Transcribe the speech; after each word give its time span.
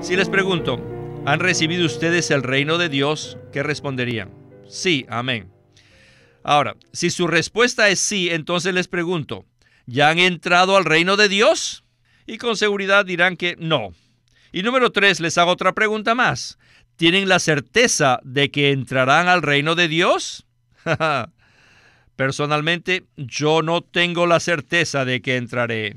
Si 0.00 0.14
les 0.14 0.28
pregunto, 0.28 0.80
¿han 1.24 1.40
recibido 1.40 1.84
ustedes 1.84 2.30
el 2.30 2.42
reino 2.42 2.78
de 2.78 2.88
Dios? 2.88 3.38
¿Qué 3.52 3.62
responderían? 3.62 4.30
Sí, 4.68 5.04
amén. 5.08 5.50
Ahora, 6.44 6.76
si 6.92 7.10
su 7.10 7.26
respuesta 7.26 7.88
es 7.88 7.98
sí, 7.98 8.28
entonces 8.30 8.72
les 8.72 8.86
pregunto, 8.86 9.44
¿ya 9.86 10.10
han 10.10 10.18
entrado 10.18 10.76
al 10.76 10.84
reino 10.84 11.16
de 11.16 11.28
Dios? 11.28 11.82
Y 12.26 12.38
con 12.38 12.56
seguridad 12.56 13.04
dirán 13.04 13.36
que 13.36 13.56
no. 13.58 13.92
Y 14.52 14.62
número 14.62 14.92
tres, 14.92 15.18
les 15.18 15.38
hago 15.38 15.50
otra 15.50 15.72
pregunta 15.72 16.14
más. 16.14 16.58
¿Tienen 16.96 17.28
la 17.28 17.40
certeza 17.40 18.20
de 18.22 18.50
que 18.50 18.70
entrarán 18.70 19.28
al 19.28 19.42
reino 19.42 19.74
de 19.74 19.88
Dios? 19.88 20.46
Personalmente, 22.16 23.04
yo 23.16 23.62
no 23.62 23.82
tengo 23.82 24.26
la 24.26 24.40
certeza 24.40 25.04
de 25.04 25.20
que 25.20 25.36
entraré. 25.36 25.96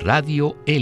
radiolsm.com 0.00 0.72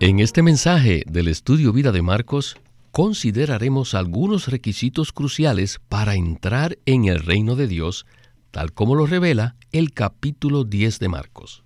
En 0.00 0.20
este 0.20 0.42
mensaje 0.42 1.04
del 1.06 1.28
Estudio 1.28 1.72
Vida 1.72 1.92
de 1.92 2.02
Marcos 2.02 2.56
consideraremos 2.92 3.94
algunos 3.94 4.48
requisitos 4.48 5.12
cruciales 5.12 5.80
para 5.88 6.14
entrar 6.14 6.78
en 6.86 7.04
el 7.04 7.20
reino 7.20 7.56
de 7.56 7.68
Dios, 7.68 8.06
tal 8.50 8.72
como 8.72 8.94
lo 8.94 9.06
revela 9.06 9.56
el 9.72 9.92
capítulo 9.92 10.64
10 10.64 10.98
de 10.98 11.08
Marcos. 11.08 11.62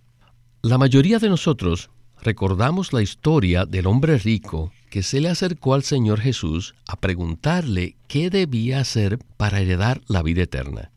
La 0.62 0.77
mayoría 0.77 1.19
de 1.19 1.28
nosotros 1.28 1.91
recordamos 2.20 2.92
la 2.92 3.02
historia 3.02 3.64
del 3.64 3.86
hombre 3.86 4.19
rico 4.19 4.72
que 4.91 5.02
se 5.02 5.20
le 5.20 5.28
acercó 5.28 5.74
al 5.74 5.84
Señor 5.84 6.20
Jesús 6.20 6.74
a 6.86 6.96
preguntarle 6.96 7.96
qué 8.08 8.28
debía 8.28 8.80
hacer 8.80 9.19
para 9.36 9.61
heredar 9.61 10.02
la 10.08 10.22
vida 10.22 10.42
eterna. 10.42 10.91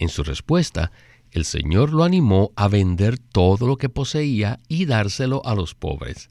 En 0.00 0.08
su 0.08 0.24
respuesta, 0.24 0.92
el 1.30 1.44
Señor 1.44 1.92
lo 1.92 2.04
animó 2.04 2.52
a 2.56 2.68
vender 2.68 3.18
todo 3.18 3.66
lo 3.66 3.76
que 3.76 3.90
poseía 3.90 4.58
y 4.66 4.86
dárselo 4.86 5.42
a 5.44 5.54
los 5.54 5.74
pobres. 5.74 6.30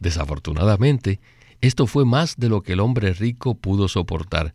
Desafortunadamente, 0.00 1.20
esto 1.60 1.86
fue 1.86 2.06
más 2.06 2.36
de 2.38 2.48
lo 2.48 2.62
que 2.62 2.72
el 2.72 2.80
hombre 2.80 3.12
rico 3.12 3.54
pudo 3.54 3.88
soportar, 3.88 4.54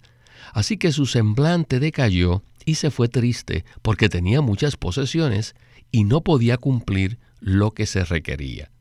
así 0.53 0.77
que 0.77 0.91
su 0.91 1.05
semblante 1.05 1.79
decayó 1.79 2.43
y 2.65 2.75
se 2.75 2.89
fue 2.89 3.09
triste 3.09 3.63
porque 3.83 4.09
tenía 4.09 4.41
muchas 4.41 4.75
posesiones 4.75 5.55
y 5.91 6.03
no 6.03 6.21
podía 6.21 6.57
cumplir 6.57 7.19
lo 7.39 7.71
que 7.75 7.85
se 7.85 8.03
requería. 8.03 8.71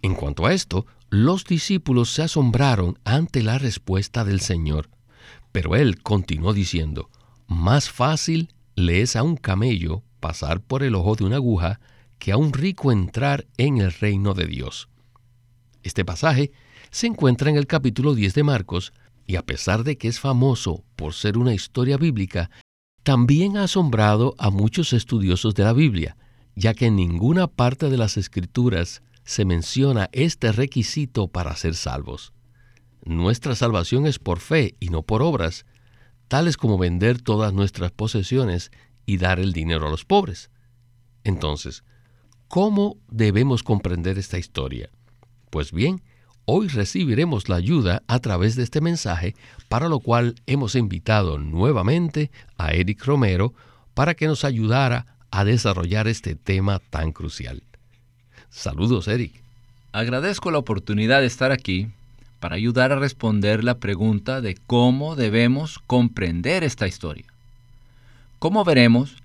En 0.00 0.14
cuanto 0.14 0.46
a 0.46 0.52
esto, 0.52 0.86
los 1.10 1.44
discípulos 1.44 2.12
se 2.12 2.22
asombraron 2.22 3.00
ante 3.04 3.42
la 3.42 3.58
respuesta 3.58 4.24
del 4.24 4.40
Señor, 4.40 4.90
pero 5.50 5.74
él 5.74 6.02
continuó 6.04 6.52
diciendo, 6.52 7.10
más 7.48 7.90
fácil 7.90 8.50
le 8.76 9.00
es 9.00 9.16
a 9.16 9.22
un 9.22 9.36
camello 9.36 10.04
pasar 10.20 10.60
por 10.60 10.82
el 10.82 10.94
ojo 10.94 11.16
de 11.16 11.24
una 11.24 11.36
aguja 11.36 11.80
que 12.18 12.30
a 12.30 12.36
un 12.36 12.52
rico 12.52 12.92
entrar 12.92 13.46
en 13.56 13.78
el 13.78 13.90
reino 13.90 14.34
de 14.34 14.46
Dios. 14.46 14.88
Este 15.82 16.04
pasaje 16.04 16.52
se 16.90 17.06
encuentra 17.06 17.50
en 17.50 17.56
el 17.56 17.66
capítulo 17.66 18.14
10 18.14 18.34
de 18.34 18.42
Marcos, 18.42 18.92
y 19.26 19.36
a 19.36 19.42
pesar 19.42 19.82
de 19.82 19.98
que 19.98 20.08
es 20.08 20.20
famoso 20.20 20.84
por 20.94 21.14
ser 21.14 21.36
una 21.36 21.52
historia 21.52 21.96
bíblica, 21.96 22.50
también 23.02 23.56
ha 23.56 23.64
asombrado 23.64 24.34
a 24.38 24.50
muchos 24.50 24.92
estudiosos 24.92 25.54
de 25.54 25.64
la 25.64 25.72
Biblia, 25.72 26.16
ya 26.54 26.74
que 26.74 26.86
en 26.86 26.96
ninguna 26.96 27.48
parte 27.48 27.88
de 27.88 27.96
las 27.96 28.16
escrituras 28.16 29.02
se 29.24 29.44
menciona 29.44 30.08
este 30.12 30.52
requisito 30.52 31.28
para 31.28 31.56
ser 31.56 31.74
salvos. 31.74 32.32
Nuestra 33.04 33.54
salvación 33.54 34.06
es 34.06 34.18
por 34.18 34.40
fe 34.40 34.76
y 34.80 34.88
no 34.88 35.02
por 35.02 35.22
obras, 35.22 35.64
tales 36.28 36.56
como 36.56 36.78
vender 36.78 37.20
todas 37.20 37.52
nuestras 37.52 37.90
posesiones 37.90 38.70
y 39.04 39.18
dar 39.18 39.38
el 39.38 39.52
dinero 39.52 39.86
a 39.86 39.90
los 39.90 40.04
pobres. 40.04 40.50
Entonces, 41.24 41.84
¿cómo 42.48 42.96
debemos 43.08 43.62
comprender 43.62 44.18
esta 44.18 44.38
historia? 44.38 44.90
Pues 45.50 45.72
bien, 45.72 46.02
hoy 46.44 46.68
recibiremos 46.68 47.48
la 47.48 47.56
ayuda 47.56 48.02
a 48.06 48.18
través 48.18 48.56
de 48.56 48.62
este 48.62 48.80
mensaje, 48.80 49.34
para 49.68 49.88
lo 49.88 50.00
cual 50.00 50.34
hemos 50.46 50.74
invitado 50.74 51.38
nuevamente 51.38 52.30
a 52.58 52.72
Eric 52.72 53.04
Romero 53.04 53.54
para 53.94 54.14
que 54.14 54.26
nos 54.26 54.44
ayudara 54.44 55.16
a 55.30 55.44
desarrollar 55.44 56.08
este 56.08 56.34
tema 56.34 56.80
tan 56.90 57.12
crucial. 57.12 57.62
Saludos, 58.50 59.08
Eric. 59.08 59.32
Agradezco 59.92 60.50
la 60.50 60.58
oportunidad 60.58 61.20
de 61.20 61.26
estar 61.26 61.52
aquí 61.52 61.88
para 62.40 62.56
ayudar 62.56 62.92
a 62.92 62.98
responder 62.98 63.64
la 63.64 63.78
pregunta 63.78 64.40
de 64.40 64.56
cómo 64.66 65.16
debemos 65.16 65.78
comprender 65.86 66.64
esta 66.64 66.86
historia. 66.86 67.24
Como 68.38 68.64
veremos, 68.64 69.16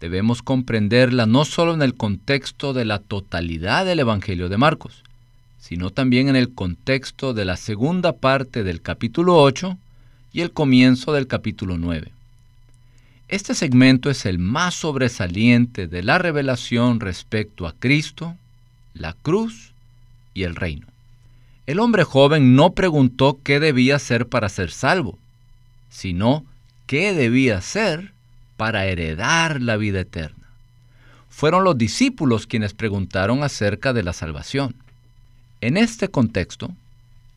debemos 0.00 0.42
comprenderla 0.42 1.26
no 1.26 1.44
solo 1.44 1.74
en 1.74 1.82
el 1.82 1.94
contexto 1.94 2.72
de 2.72 2.84
la 2.84 2.98
totalidad 2.98 3.84
del 3.84 4.00
Evangelio 4.00 4.48
de 4.48 4.56
Marcos, 4.56 5.02
sino 5.60 5.90
también 5.90 6.28
en 6.28 6.36
el 6.36 6.52
contexto 6.52 7.34
de 7.34 7.44
la 7.44 7.56
segunda 7.56 8.12
parte 8.12 8.64
del 8.64 8.80
capítulo 8.80 9.36
8 9.36 9.76
y 10.32 10.40
el 10.40 10.52
comienzo 10.52 11.12
del 11.12 11.26
capítulo 11.26 11.78
9. 11.78 12.10
Este 13.28 13.54
segmento 13.54 14.10
es 14.10 14.26
el 14.26 14.38
más 14.38 14.74
sobresaliente 14.74 15.86
de 15.86 16.02
la 16.02 16.18
revelación 16.18 17.00
respecto 17.00 17.66
a 17.66 17.72
Cristo, 17.72 18.36
la 18.94 19.14
cruz 19.14 19.72
y 20.34 20.42
el 20.42 20.54
reino. 20.54 20.91
El 21.72 21.80
hombre 21.80 22.04
joven 22.04 22.54
no 22.54 22.74
preguntó 22.74 23.40
qué 23.42 23.58
debía 23.58 23.96
hacer 23.96 24.26
para 24.26 24.50
ser 24.50 24.70
salvo, 24.70 25.18
sino 25.88 26.44
qué 26.86 27.14
debía 27.14 27.56
hacer 27.56 28.12
para 28.58 28.84
heredar 28.84 29.62
la 29.62 29.78
vida 29.78 30.00
eterna. 30.00 30.50
Fueron 31.30 31.64
los 31.64 31.78
discípulos 31.78 32.46
quienes 32.46 32.74
preguntaron 32.74 33.42
acerca 33.42 33.94
de 33.94 34.02
la 34.02 34.12
salvación. 34.12 34.74
En 35.62 35.78
este 35.78 36.08
contexto, 36.08 36.72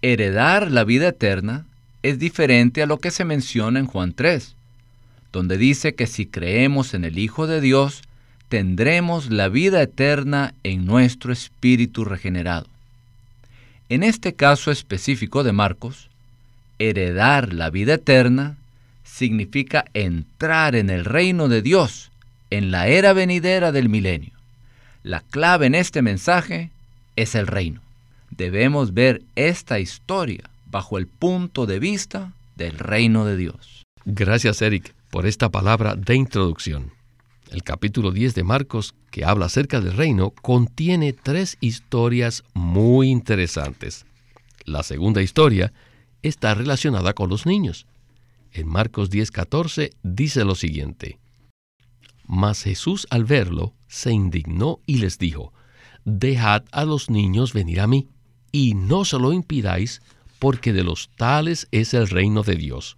heredar 0.01 0.69
la 0.69 0.83
vida 0.83 1.07
eterna 1.07 1.65
es 2.03 2.19
diferente 2.19 2.83
a 2.83 2.87
lo 2.87 2.97
que 2.97 3.11
se 3.11 3.23
menciona 3.23 3.79
en 3.79 3.85
Juan 3.85 4.11
3, 4.11 4.53
donde 5.31 5.57
dice 5.57 5.95
que 5.95 6.07
si 6.07 6.25
creemos 6.25 6.93
en 6.93 7.05
el 7.05 7.19
Hijo 7.19 7.47
de 7.47 7.61
Dios, 7.61 8.01
tendremos 8.49 9.31
la 9.31 9.47
vida 9.47 9.81
eterna 9.81 10.53
en 10.63 10.85
nuestro 10.85 11.31
espíritu 11.31 12.03
regenerado. 12.03 12.74
En 13.89 14.03
este 14.03 14.33
caso 14.33 14.71
específico 14.71 15.43
de 15.43 15.51
Marcos, 15.51 16.09
heredar 16.79 17.53
la 17.53 17.69
vida 17.69 17.95
eterna 17.95 18.57
significa 19.03 19.85
entrar 19.93 20.75
en 20.75 20.89
el 20.89 21.05
reino 21.05 21.47
de 21.47 21.61
Dios 21.61 22.11
en 22.49 22.71
la 22.71 22.87
era 22.87 23.13
venidera 23.13 23.71
del 23.71 23.89
milenio. 23.89 24.31
La 25.03 25.21
clave 25.21 25.67
en 25.67 25.75
este 25.75 26.01
mensaje 26.01 26.71
es 27.15 27.35
el 27.35 27.47
reino 27.47 27.81
debemos 28.37 28.93
ver 28.93 29.21
esta 29.35 29.79
historia 29.79 30.43
bajo 30.69 30.97
el 30.97 31.07
punto 31.07 31.65
de 31.65 31.79
vista 31.79 32.33
del 32.55 32.77
reino 32.77 33.25
de 33.25 33.37
Dios. 33.37 33.83
Gracias, 34.05 34.61
Eric, 34.61 34.93
por 35.09 35.25
esta 35.25 35.49
palabra 35.49 35.95
de 35.95 36.15
introducción. 36.15 36.91
El 37.51 37.63
capítulo 37.63 38.11
10 38.11 38.33
de 38.35 38.43
Marcos, 38.43 38.95
que 39.11 39.23
habla 39.23 39.45
acerca 39.45 39.79
del 39.79 39.95
reino, 39.95 40.31
contiene 40.31 41.13
tres 41.13 41.57
historias 41.61 42.43
muy 42.53 43.09
interesantes. 43.09 44.05
La 44.65 44.81
segunda 44.83 45.21
historia 45.21 45.71
está 46.23 46.55
relacionada 46.55 47.13
con 47.13 47.29
los 47.29 47.45
niños. 47.45 47.85
En 48.51 48.67
Marcos 48.67 49.11
10:14 49.11 49.91
dice 50.01 50.43
lo 50.43 50.55
siguiente. 50.55 51.19
Mas 52.27 52.63
Jesús 52.63 53.05
al 53.11 53.25
verlo 53.25 53.73
se 53.87 54.11
indignó 54.11 54.79
y 54.87 54.97
les 54.97 55.19
dijo, 55.19 55.53
Dejad 56.03 56.63
a 56.71 56.85
los 56.85 57.09
niños 57.09 57.53
venir 57.53 57.79
a 57.79 57.87
mí, 57.87 58.07
y 58.51 58.73
no 58.73 59.05
se 59.05 59.19
lo 59.19 59.33
impidáis, 59.33 60.01
porque 60.39 60.73
de 60.73 60.83
los 60.83 61.09
tales 61.15 61.67
es 61.71 61.93
el 61.93 62.07
reino 62.07 62.41
de 62.41 62.55
Dios. 62.55 62.97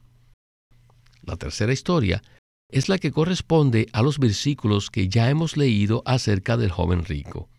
La 1.23 1.35
tercera 1.35 1.73
historia 1.73 2.21
es 2.69 2.89
la 2.89 2.97
que 2.97 3.11
corresponde 3.11 3.87
a 3.93 4.01
los 4.01 4.19
versículos 4.19 4.91
que 4.91 5.07
ya 5.07 5.29
hemos 5.29 5.55
leído 5.55 6.03
acerca 6.05 6.57
del 6.57 6.71
joven 6.71 7.05
rico. 7.05 7.49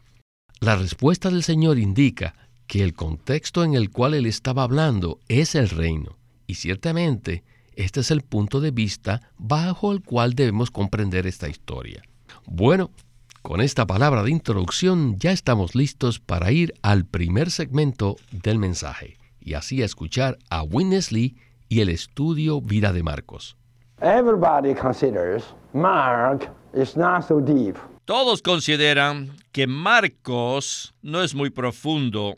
La 0.61 0.77
respuesta 0.77 1.31
del 1.31 1.43
Señor 1.43 1.79
indica 1.79 2.35
que 2.67 2.83
el 2.83 2.93
contexto 2.93 3.65
en 3.65 3.75
el 3.75 3.91
cual 3.91 4.15
él 4.15 4.27
estaba 4.27 4.63
hablando 4.63 5.21
es 5.29 5.55
el 5.55 5.71
reino, 5.71 6.19
y 6.47 6.55
ciertamente 6.55 7.45
este 7.75 8.01
es 8.01 8.11
el 8.11 8.23
punto 8.23 8.61
de 8.61 8.71
vista 8.71 9.31
bajo 9.39 9.93
el 9.93 10.03
cual 10.03 10.35
debemos 10.35 10.71
comprender 10.71 11.27
esta 11.27 11.49
historia. 11.49 12.03
Bueno, 12.45 12.91
Con 13.43 13.61
esta 13.63 13.87
palabra 13.87 14.25
de 14.25 14.31
introducción 14.31 15.17
ya 15.19 15.31
estamos 15.31 15.75
listos 15.75 16.19
para 16.19 16.53
ir 16.53 16.75
al 16.83 17.07
primer 17.07 17.51
segmento 17.51 18.17
del 18.31 18.59
mensaje 18.59 19.17
y 19.41 19.55
así 19.55 19.81
a 19.81 19.87
escuchar 19.87 20.39
a 20.51 20.63
Witness 20.63 21.13
y 21.13 21.37
el 21.71 21.89
estudio 21.89 22.61
Vida 22.61 22.93
de 22.93 23.03
Marcos. 23.03 23.58
Todos 28.05 28.43
consideran 28.43 29.31
que 29.51 29.67
Marcos 29.67 30.95
no 31.03 31.23
es 31.23 31.35
muy 31.35 31.51
profundo 31.51 32.37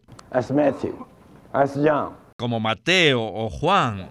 como 2.38 2.58
Mateo 2.60 3.20
o 3.22 3.50
Juan. 3.50 4.08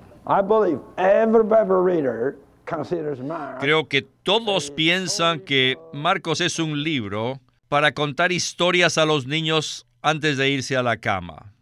Creo 3.60 3.88
que 3.88 4.04
todos 4.04 4.70
piensan 4.70 5.40
que 5.40 5.80
Marcos 5.92 6.42
es 6.42 6.60
un 6.60 6.84
libro 6.84 7.40
para 7.68 7.94
contar 7.94 8.32
historias 8.32 9.00
a 9.00 9.06
los 9.06 9.26
niños 9.26 9.88
antes 10.04 10.38
de 10.38 10.50
irse 10.50 10.78
a 10.78 10.84
la 10.84 10.98
cama. 10.98 11.54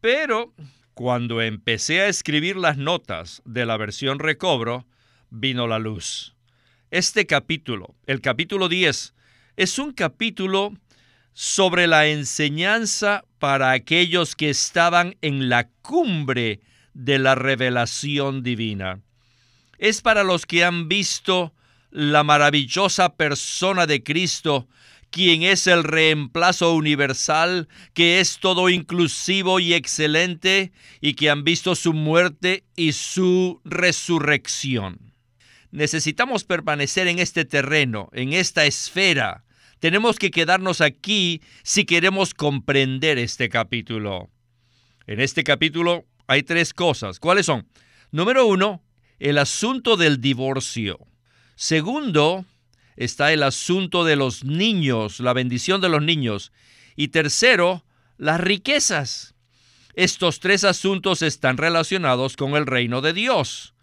Pero 0.00 0.52
cuando 0.94 1.42
empecé 1.42 2.02
a 2.02 2.06
escribir 2.06 2.56
las 2.56 2.76
notas 2.76 3.42
de 3.44 3.66
la 3.66 3.76
versión 3.76 4.20
recobro, 4.20 4.84
vino 5.34 5.66
la 5.66 5.78
luz. 5.78 6.34
Este 6.90 7.26
capítulo, 7.26 7.94
el 8.06 8.20
capítulo 8.20 8.68
10, 8.68 9.14
es 9.56 9.78
un 9.78 9.92
capítulo 9.92 10.72
sobre 11.32 11.86
la 11.88 12.06
enseñanza 12.06 13.24
para 13.40 13.72
aquellos 13.72 14.36
que 14.36 14.50
estaban 14.50 15.16
en 15.20 15.48
la 15.48 15.68
cumbre 15.82 16.60
de 16.94 17.18
la 17.18 17.34
revelación 17.34 18.44
divina. 18.44 19.00
Es 19.78 20.02
para 20.02 20.22
los 20.22 20.46
que 20.46 20.64
han 20.64 20.88
visto 20.88 21.52
la 21.90 22.22
maravillosa 22.22 23.16
persona 23.16 23.86
de 23.86 24.04
Cristo, 24.04 24.68
quien 25.10 25.42
es 25.42 25.66
el 25.66 25.82
reemplazo 25.82 26.74
universal, 26.74 27.68
que 27.92 28.20
es 28.20 28.38
todo 28.38 28.68
inclusivo 28.68 29.58
y 29.58 29.74
excelente, 29.74 30.72
y 31.00 31.14
que 31.14 31.30
han 31.30 31.42
visto 31.42 31.74
su 31.74 31.92
muerte 31.92 32.64
y 32.76 32.92
su 32.92 33.60
resurrección. 33.64 35.13
Necesitamos 35.74 36.44
permanecer 36.44 37.08
en 37.08 37.18
este 37.18 37.44
terreno, 37.44 38.08
en 38.12 38.32
esta 38.32 38.64
esfera, 38.64 39.44
tenemos 39.80 40.20
que 40.20 40.30
quedarnos 40.30 40.80
aquí 40.80 41.42
si 41.64 41.84
queremos 41.84 42.32
comprender 42.32 43.18
este 43.18 43.48
capítulo. 43.48 44.30
En 45.08 45.18
este 45.20 45.42
capítulo 45.42 46.04
hay 46.28 46.44
tres 46.44 46.72
cosas. 46.72 47.18
¿Cuáles 47.18 47.46
son? 47.46 47.66
Número 48.12 48.46
uno, 48.46 48.84
el 49.18 49.36
asunto 49.36 49.96
del 49.96 50.20
divorcio. 50.20 51.00
Segundo, 51.56 52.44
está 52.94 53.32
el 53.32 53.42
asunto 53.42 54.04
de 54.04 54.14
los 54.14 54.44
niños, 54.44 55.18
la 55.18 55.32
bendición 55.32 55.80
de 55.80 55.88
los 55.88 56.02
niños. 56.02 56.52
Y 56.94 57.08
tercero, 57.08 57.84
las 58.16 58.40
riquezas. 58.40 59.34
Estos 59.94 60.38
tres 60.38 60.62
asuntos 60.62 61.20
están 61.20 61.56
relacionados 61.56 62.36
con 62.36 62.54
el 62.54 62.64
reino 62.64 63.00
de 63.00 63.12
Dios. 63.12 63.73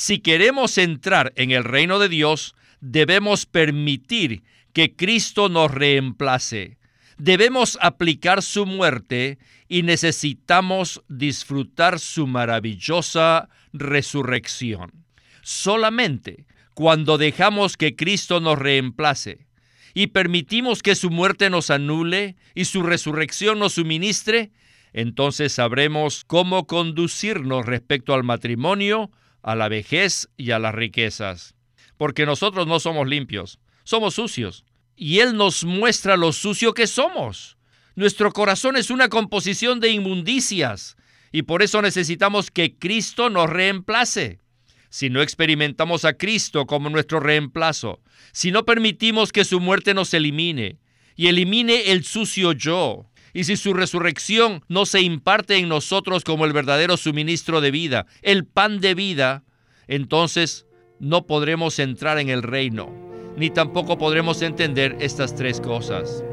Si 0.00 0.20
queremos 0.20 0.78
entrar 0.78 1.32
en 1.34 1.50
el 1.50 1.64
reino 1.64 1.98
de 1.98 2.08
Dios, 2.08 2.54
debemos 2.80 3.46
permitir 3.46 4.44
que 4.72 4.94
Cristo 4.94 5.48
nos 5.48 5.72
reemplace. 5.72 6.78
Debemos 7.16 7.76
aplicar 7.82 8.44
su 8.44 8.64
muerte 8.64 9.38
y 9.66 9.82
necesitamos 9.82 11.02
disfrutar 11.08 11.98
su 11.98 12.28
maravillosa 12.28 13.48
resurrección. 13.72 14.92
Solamente 15.42 16.46
cuando 16.74 17.18
dejamos 17.18 17.76
que 17.76 17.96
Cristo 17.96 18.38
nos 18.38 18.56
reemplace 18.56 19.48
y 19.94 20.06
permitimos 20.06 20.80
que 20.80 20.94
su 20.94 21.10
muerte 21.10 21.50
nos 21.50 21.70
anule 21.70 22.36
y 22.54 22.66
su 22.66 22.84
resurrección 22.84 23.58
nos 23.58 23.72
suministre, 23.72 24.52
entonces 24.92 25.54
sabremos 25.54 26.22
cómo 26.24 26.68
conducirnos 26.68 27.66
respecto 27.66 28.14
al 28.14 28.22
matrimonio, 28.22 29.10
a 29.48 29.54
la 29.54 29.70
vejez 29.70 30.28
y 30.36 30.50
a 30.50 30.58
las 30.58 30.74
riquezas. 30.74 31.54
Porque 31.96 32.26
nosotros 32.26 32.66
no 32.66 32.80
somos 32.80 33.08
limpios, 33.08 33.58
somos 33.82 34.14
sucios. 34.14 34.66
Y 34.94 35.20
Él 35.20 35.36
nos 35.36 35.64
muestra 35.64 36.18
lo 36.18 36.32
sucio 36.32 36.74
que 36.74 36.86
somos. 36.86 37.56
Nuestro 37.94 38.30
corazón 38.32 38.76
es 38.76 38.90
una 38.90 39.08
composición 39.08 39.80
de 39.80 39.88
inmundicias 39.88 40.98
y 41.32 41.42
por 41.42 41.62
eso 41.62 41.80
necesitamos 41.80 42.50
que 42.50 42.76
Cristo 42.76 43.30
nos 43.30 43.48
reemplace. 43.48 44.38
Si 44.90 45.08
no 45.08 45.22
experimentamos 45.22 46.04
a 46.04 46.12
Cristo 46.12 46.66
como 46.66 46.90
nuestro 46.90 47.18
reemplazo, 47.18 48.02
si 48.32 48.50
no 48.50 48.66
permitimos 48.66 49.32
que 49.32 49.46
su 49.46 49.60
muerte 49.60 49.94
nos 49.94 50.12
elimine 50.12 50.78
y 51.16 51.28
elimine 51.28 51.90
el 51.90 52.04
sucio 52.04 52.52
yo, 52.52 53.06
y 53.38 53.44
si 53.44 53.56
su 53.56 53.72
resurrección 53.72 54.64
no 54.68 54.86
se 54.86 55.00
imparte 55.00 55.56
en 55.56 55.68
nosotros 55.68 56.24
como 56.24 56.44
el 56.44 56.52
verdadero 56.52 56.96
suministro 56.96 57.60
de 57.60 57.70
vida, 57.70 58.06
el 58.22 58.44
pan 58.44 58.80
de 58.80 58.94
vida, 58.94 59.44
entonces 59.86 60.66
no 60.98 61.26
podremos 61.26 61.78
entrar 61.78 62.18
en 62.18 62.30
el 62.30 62.42
reino 62.42 63.08
ni 63.38 63.50
tampoco 63.50 63.96
podremos 63.96 64.42
entender 64.42 64.96
estas 65.00 65.34
tres 65.34 65.60
cosas. 65.60 66.24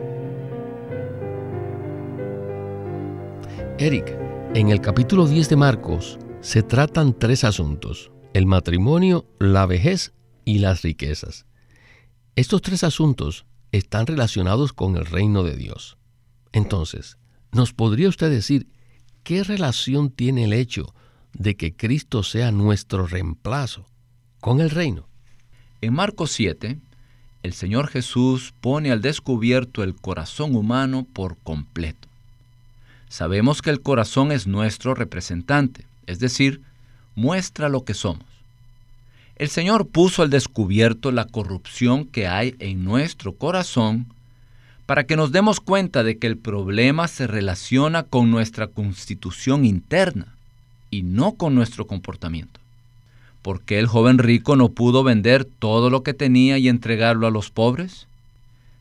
Eric, 3.78 4.18
en 4.56 4.70
el 4.70 4.82
capítulo 4.82 5.28
10 5.28 5.50
de 5.50 5.56
Marcos 5.56 6.18
se 6.42 6.64
tratan 6.64 7.18
tres 7.18 7.44
asuntos, 7.44 8.12
el 8.34 8.48
matrimonio, 8.48 9.26
la 9.38 9.68
vejez 9.68 10.14
y 10.46 10.58
las 10.60 10.82
riquezas. 10.82 11.46
Estos 12.36 12.64
tres 12.64 12.84
asuntos 12.84 13.46
están 13.72 14.08
relacionados 14.08 14.74
con 14.74 14.98
el 14.98 15.06
reino 15.06 15.44
de 15.44 15.56
Dios. 15.56 15.98
Entonces, 16.56 17.18
¿nos 17.52 17.74
podría 17.74 18.08
usted 18.08 18.30
decir 18.30 18.66
qué 19.26 19.44
relación 19.44 20.10
tiene 20.10 20.46
el 20.46 20.54
hecho 20.54 20.96
de 21.34 21.58
que 21.58 21.76
Cristo 21.76 22.24
sea 22.24 22.50
nuestro 22.52 23.08
reemplazo 23.08 23.86
con 24.40 24.62
el 24.62 24.70
reino? 24.70 25.06
En 25.82 25.94
Marcos 25.94 26.32
7, 26.32 26.80
el 27.44 27.54
Señor 27.54 27.90
Jesús 27.90 28.54
pone 28.62 28.94
al 28.94 29.02
descubierto 29.02 29.84
el 29.84 29.96
corazón 29.96 30.56
humano 30.56 31.06
por 31.12 31.36
completo. 31.40 32.08
Sabemos 33.10 33.62
que 33.62 33.72
el 33.72 33.82
corazón 33.82 34.32
es 34.32 34.48
nuestro 34.48 34.96
representante, 34.96 35.86
es 36.06 36.20
decir, 36.20 36.62
muestra 37.16 37.68
lo 37.68 37.84
que 37.84 37.94
somos. 37.94 38.24
El 39.36 39.50
Señor 39.50 39.90
puso 39.90 40.24
al 40.24 40.30
descubierto 40.30 41.12
la 41.12 41.26
corrupción 41.26 42.06
que 42.06 42.28
hay 42.28 42.56
en 42.60 42.86
nuestro 42.86 43.34
corazón 43.34 44.15
para 44.86 45.06
que 45.06 45.16
nos 45.16 45.32
demos 45.32 45.60
cuenta 45.60 46.04
de 46.04 46.18
que 46.18 46.28
el 46.28 46.38
problema 46.38 47.08
se 47.08 47.28
relaciona 47.28 48.04
con 48.04 48.30
nuestra 48.30 48.68
constitución 48.68 49.66
interna 49.66 50.36
y 50.92 51.04
no 51.04 51.34
con 51.34 51.56
nuestro 51.56 51.88
comportamiento. 51.88 52.60
¿Por 53.42 53.62
el 53.68 53.88
joven 53.88 54.18
rico 54.18 54.56
no 54.56 54.70
pudo 54.70 55.04
vender 55.04 55.46
todo 55.46 55.90
lo 55.90 56.04
que 56.04 56.14
tenía 56.14 56.58
y 56.58 56.68
entregarlo 56.68 57.28
a 57.28 57.32
los 57.32 57.52
pobres? 57.52 58.08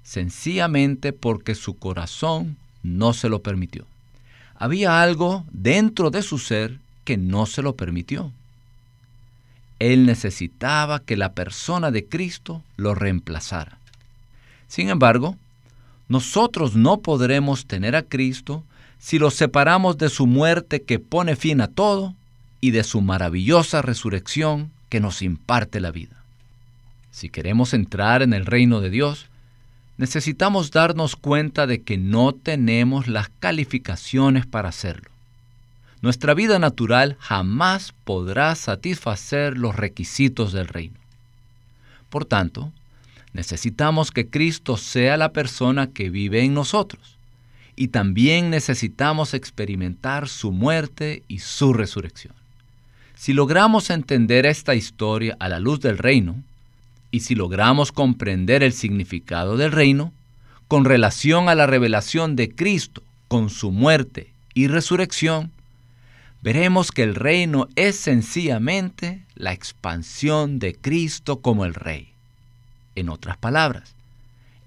Sencillamente 0.02 1.12
porque 1.12 1.54
su 1.54 1.76
corazón 1.76 2.56
no 2.82 3.12
se 3.12 3.28
lo 3.28 3.40
permitió. 3.40 3.86
Había 4.56 5.02
algo 5.02 5.44
dentro 5.50 6.10
de 6.10 6.22
su 6.22 6.38
ser 6.38 6.78
que 7.04 7.16
no 7.16 7.46
se 7.46 7.62
lo 7.62 7.76
permitió. 7.76 8.30
Él 9.78 10.06
necesitaba 10.06 11.00
que 11.00 11.16
la 11.16 11.32
persona 11.32 11.90
de 11.90 12.06
Cristo 12.06 12.62
lo 12.76 12.94
reemplazara. 12.94 13.78
Sin 14.68 14.88
embargo, 14.88 15.36
nosotros 16.08 16.74
no 16.76 16.98
podremos 16.98 17.66
tener 17.66 17.96
a 17.96 18.02
Cristo 18.02 18.62
si 18.98 19.18
lo 19.18 19.30
separamos 19.30 19.98
de 19.98 20.08
su 20.08 20.26
muerte 20.26 20.82
que 20.82 20.98
pone 20.98 21.36
fin 21.36 21.60
a 21.60 21.68
todo 21.68 22.14
y 22.60 22.70
de 22.70 22.84
su 22.84 23.00
maravillosa 23.00 23.82
resurrección 23.82 24.70
que 24.88 25.00
nos 25.00 25.22
imparte 25.22 25.80
la 25.80 25.90
vida. 25.90 26.16
Si 27.10 27.28
queremos 27.28 27.74
entrar 27.74 28.22
en 28.22 28.32
el 28.32 28.46
reino 28.46 28.80
de 28.80 28.90
Dios, 28.90 29.26
necesitamos 29.98 30.70
darnos 30.70 31.16
cuenta 31.16 31.66
de 31.66 31.82
que 31.82 31.98
no 31.98 32.32
tenemos 32.32 33.06
las 33.06 33.28
calificaciones 33.40 34.46
para 34.46 34.70
hacerlo. 34.70 35.10
Nuestra 36.00 36.34
vida 36.34 36.58
natural 36.58 37.16
jamás 37.18 37.94
podrá 38.04 38.54
satisfacer 38.56 39.56
los 39.56 39.74
requisitos 39.74 40.52
del 40.52 40.68
reino. 40.68 40.96
Por 42.10 42.24
tanto, 42.24 42.72
necesitamos 43.34 44.10
que 44.10 44.28
Cristo 44.28 44.78
sea 44.78 45.18
la 45.18 45.32
persona 45.32 45.88
que 45.88 46.08
vive 46.08 46.42
en 46.42 46.54
nosotros 46.54 47.18
y 47.76 47.88
también 47.88 48.50
necesitamos 48.50 49.34
experimentar 49.34 50.28
su 50.28 50.52
muerte 50.52 51.22
y 51.28 51.40
su 51.40 51.72
resurrección. 51.72 52.34
Si 53.16 53.32
logramos 53.32 53.90
entender 53.90 54.46
esta 54.46 54.74
historia 54.74 55.36
a 55.40 55.48
la 55.48 55.58
luz 55.58 55.80
del 55.80 55.98
reino, 55.98 56.36
y 57.10 57.20
si 57.20 57.34
logramos 57.34 57.92
comprender 57.92 58.62
el 58.62 58.72
significado 58.72 59.56
del 59.56 59.72
reino, 59.72 60.12
con 60.68 60.84
relación 60.84 61.48
a 61.48 61.54
la 61.54 61.66
revelación 61.66 62.36
de 62.36 62.50
Cristo 62.50 63.02
con 63.28 63.50
su 63.50 63.70
muerte 63.70 64.28
y 64.52 64.66
resurrección, 64.66 65.50
veremos 66.42 66.90
que 66.90 67.02
el 67.02 67.14
reino 67.14 67.68
es 67.76 67.96
sencillamente 67.96 69.22
la 69.34 69.52
expansión 69.52 70.58
de 70.58 70.74
Cristo 70.74 71.40
como 71.40 71.64
el 71.64 71.74
Rey. 71.74 72.13
En 72.96 73.08
otras 73.08 73.36
palabras, 73.36 73.94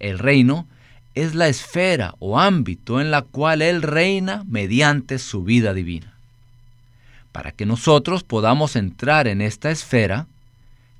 El 0.00 0.18
reino 0.18 0.66
es 1.14 1.34
la 1.34 1.48
esfera 1.48 2.14
o 2.20 2.38
ámbito 2.38 3.00
en 3.00 3.10
la 3.10 3.22
cual 3.22 3.62
Él 3.62 3.82
reina 3.82 4.44
mediante 4.46 5.18
su 5.18 5.42
vida 5.42 5.74
divina. 5.74 6.12
Para 7.32 7.50
que 7.52 7.66
nosotros 7.66 8.22
podamos 8.22 8.76
entrar 8.76 9.26
en 9.26 9.40
esta 9.40 9.70
esfera, 9.70 10.26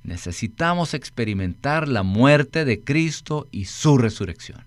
necesitamos 0.03 0.93
experimentar 0.93 1.87
la 1.87 2.03
muerte 2.03 2.65
de 2.65 2.81
Cristo 2.81 3.47
y 3.51 3.65
su 3.65 3.97
resurrección. 3.97 4.63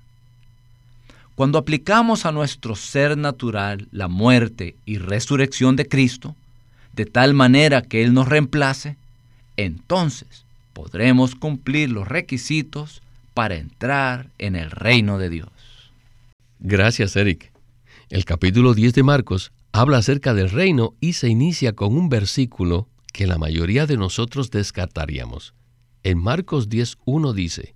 Cuando 1.35 1.59
aplicamos 1.59 2.27
a 2.27 2.33
nuestro 2.33 2.77
ser 2.77 3.17
natural 3.17 3.89
la 3.91 4.09
muerte 4.09 4.77
y 4.85 4.99
resurrección 4.99 5.77
de 5.77 5.89
Cristo, 5.89 6.37
de 6.93 7.07
tal 7.07 7.35
manera 7.35 7.83
que 7.83 8.03
Él 8.03 8.13
nos 8.13 8.29
reemplace, 8.29 8.97
entonces 9.57 10.45
podremos 10.73 11.35
cumplir 11.35 11.91
los 11.91 12.09
requisitos 12.09 13.03
para 13.35 13.57
entrar 13.57 14.31
en 14.39 14.57
el 14.57 14.71
reino 14.71 15.19
de 15.19 15.31
Dios. 15.31 15.51
Gracias, 16.61 17.17
Eric. 17.17 17.53
El 18.09 18.25
capítulo 18.25 18.75
10 18.75 18.95
de 18.95 19.03
Marcos 19.03 19.53
habla 19.73 19.99
acerca 19.99 20.35
del 20.35 20.51
reino 20.51 20.95
y 21.01 21.15
se 21.15 21.29
inicia 21.29 21.73
con 21.73 21.97
un 21.97 22.09
versículo 22.09 22.89
que 23.13 23.27
la 23.27 23.39
mayoría 23.39 23.87
de 23.87 23.97
nosotros 23.97 24.51
descartaríamos. 24.51 25.55
En 26.03 26.19
Marcos 26.19 26.69
10.1 26.69 27.33
dice, 27.33 27.75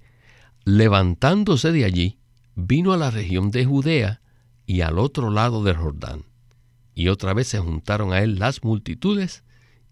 levantándose 0.64 1.72
de 1.72 1.84
allí, 1.84 2.18
vino 2.54 2.92
a 2.92 2.96
la 2.96 3.10
región 3.10 3.50
de 3.50 3.64
Judea 3.64 4.20
y 4.66 4.80
al 4.80 4.98
otro 4.98 5.30
lado 5.30 5.62
del 5.62 5.76
Jordán. 5.76 6.24
Y 6.94 7.08
otra 7.08 7.34
vez 7.34 7.48
se 7.48 7.58
juntaron 7.58 8.12
a 8.12 8.20
él 8.20 8.38
las 8.38 8.64
multitudes, 8.64 9.44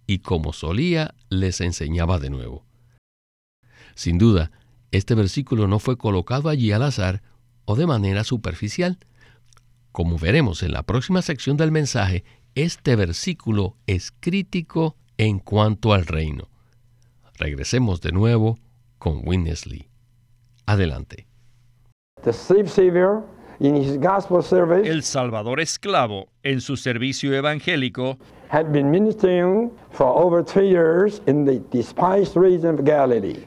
y 0.06 0.18
como 0.18 0.52
solía, 0.52 1.14
les 1.28 1.60
enseñaba 1.60 2.18
de 2.18 2.30
nuevo. 2.30 2.64
Sin 3.94 4.18
duda, 4.18 4.50
este 4.90 5.14
versículo 5.14 5.66
no 5.66 5.78
fue 5.78 5.96
colocado 5.96 6.48
allí 6.48 6.72
al 6.72 6.82
azar 6.82 7.22
o 7.64 7.76
de 7.76 7.86
manera 7.86 8.24
superficial. 8.24 8.98
Como 9.92 10.18
veremos 10.18 10.62
en 10.62 10.72
la 10.72 10.82
próxima 10.82 11.22
sección 11.22 11.56
del 11.56 11.70
mensaje, 11.70 12.24
este 12.54 12.96
versículo 12.96 13.76
es 13.86 14.12
crítico 14.20 14.96
en 15.18 15.38
cuanto 15.38 15.92
al 15.92 16.06
reino. 16.06 16.48
Regresemos 17.36 18.00
de 18.00 18.12
nuevo 18.12 18.58
con 18.98 19.26
Winnesley. 19.26 19.88
Adelante. 20.66 21.26
El 24.88 25.02
Salvador 25.02 25.60
esclavo 25.60 26.28
en 26.42 26.60
su 26.60 26.76
servicio 26.76 27.32
evangélico 27.34 28.18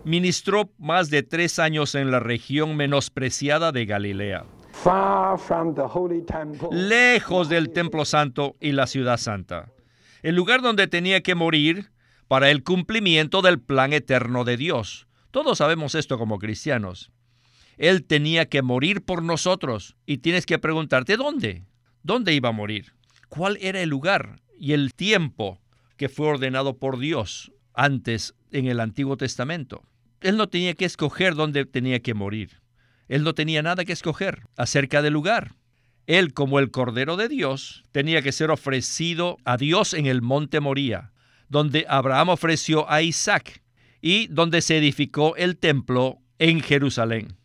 Ministró 0.03 0.69
más 0.77 1.09
de 1.09 1.23
tres 1.23 1.59
años 1.59 1.95
en 1.95 2.11
la 2.11 2.19
región 2.19 2.75
menospreciada 2.75 3.71
de 3.71 3.85
Galilea, 3.85 4.45
lejos 6.71 7.49
del 7.49 7.69
templo 7.69 8.05
santo 8.05 8.55
y 8.59 8.71
la 8.73 8.87
ciudad 8.87 9.17
santa 9.17 9.71
el 10.27 10.35
lugar 10.35 10.61
donde 10.61 10.87
tenía 10.87 11.21
que 11.21 11.35
morir 11.35 11.91
para 12.27 12.49
el 12.49 12.63
cumplimiento 12.63 13.41
del 13.41 13.59
plan 13.59 13.93
eterno 13.93 14.43
de 14.43 14.57
Dios. 14.57 15.07
Todos 15.31 15.59
sabemos 15.59 15.95
esto 15.95 16.17
como 16.17 16.39
cristianos. 16.39 17.11
Él 17.77 18.03
tenía 18.03 18.49
que 18.49 18.61
morir 18.61 19.03
por 19.03 19.23
nosotros 19.23 19.95
y 20.05 20.17
tienes 20.17 20.45
que 20.45 20.59
preguntarte 20.59 21.15
dónde. 21.15 21.63
¿Dónde 22.03 22.33
iba 22.33 22.49
a 22.49 22.53
morir? 22.53 22.93
¿Cuál 23.29 23.57
era 23.61 23.81
el 23.81 23.89
lugar 23.89 24.41
y 24.59 24.73
el 24.73 24.93
tiempo 24.93 25.59
que 25.97 26.09
fue 26.09 26.27
ordenado 26.27 26.77
por 26.77 26.99
Dios 26.99 27.51
antes 27.73 28.35
en 28.51 28.67
el 28.67 28.79
Antiguo 28.79 29.17
Testamento? 29.17 29.83
Él 30.21 30.37
no 30.37 30.47
tenía 30.47 30.73
que 30.73 30.85
escoger 30.85 31.35
dónde 31.35 31.65
tenía 31.65 31.99
que 31.99 32.13
morir. 32.13 32.61
Él 33.07 33.23
no 33.23 33.33
tenía 33.33 33.61
nada 33.61 33.85
que 33.85 33.93
escoger 33.93 34.43
acerca 34.57 35.01
del 35.01 35.13
lugar. 35.13 35.55
Él, 36.07 36.33
como 36.33 36.59
el 36.59 36.71
Cordero 36.71 37.17
de 37.17 37.27
Dios, 37.27 37.83
tenía 37.91 38.21
que 38.21 38.31
ser 38.31 38.49
ofrecido 38.49 39.37
a 39.43 39.57
Dios 39.57 39.93
en 39.93 40.05
el 40.05 40.21
monte 40.21 40.59
Moría, 40.59 41.11
donde 41.49 41.85
Abraham 41.89 42.29
ofreció 42.29 42.89
a 42.89 43.01
Isaac 43.01 43.61
y 44.01 44.27
donde 44.27 44.61
se 44.61 44.77
edificó 44.77 45.35
el 45.35 45.57
templo 45.57 46.19
en 46.39 46.61
Jerusalén. 46.61 47.37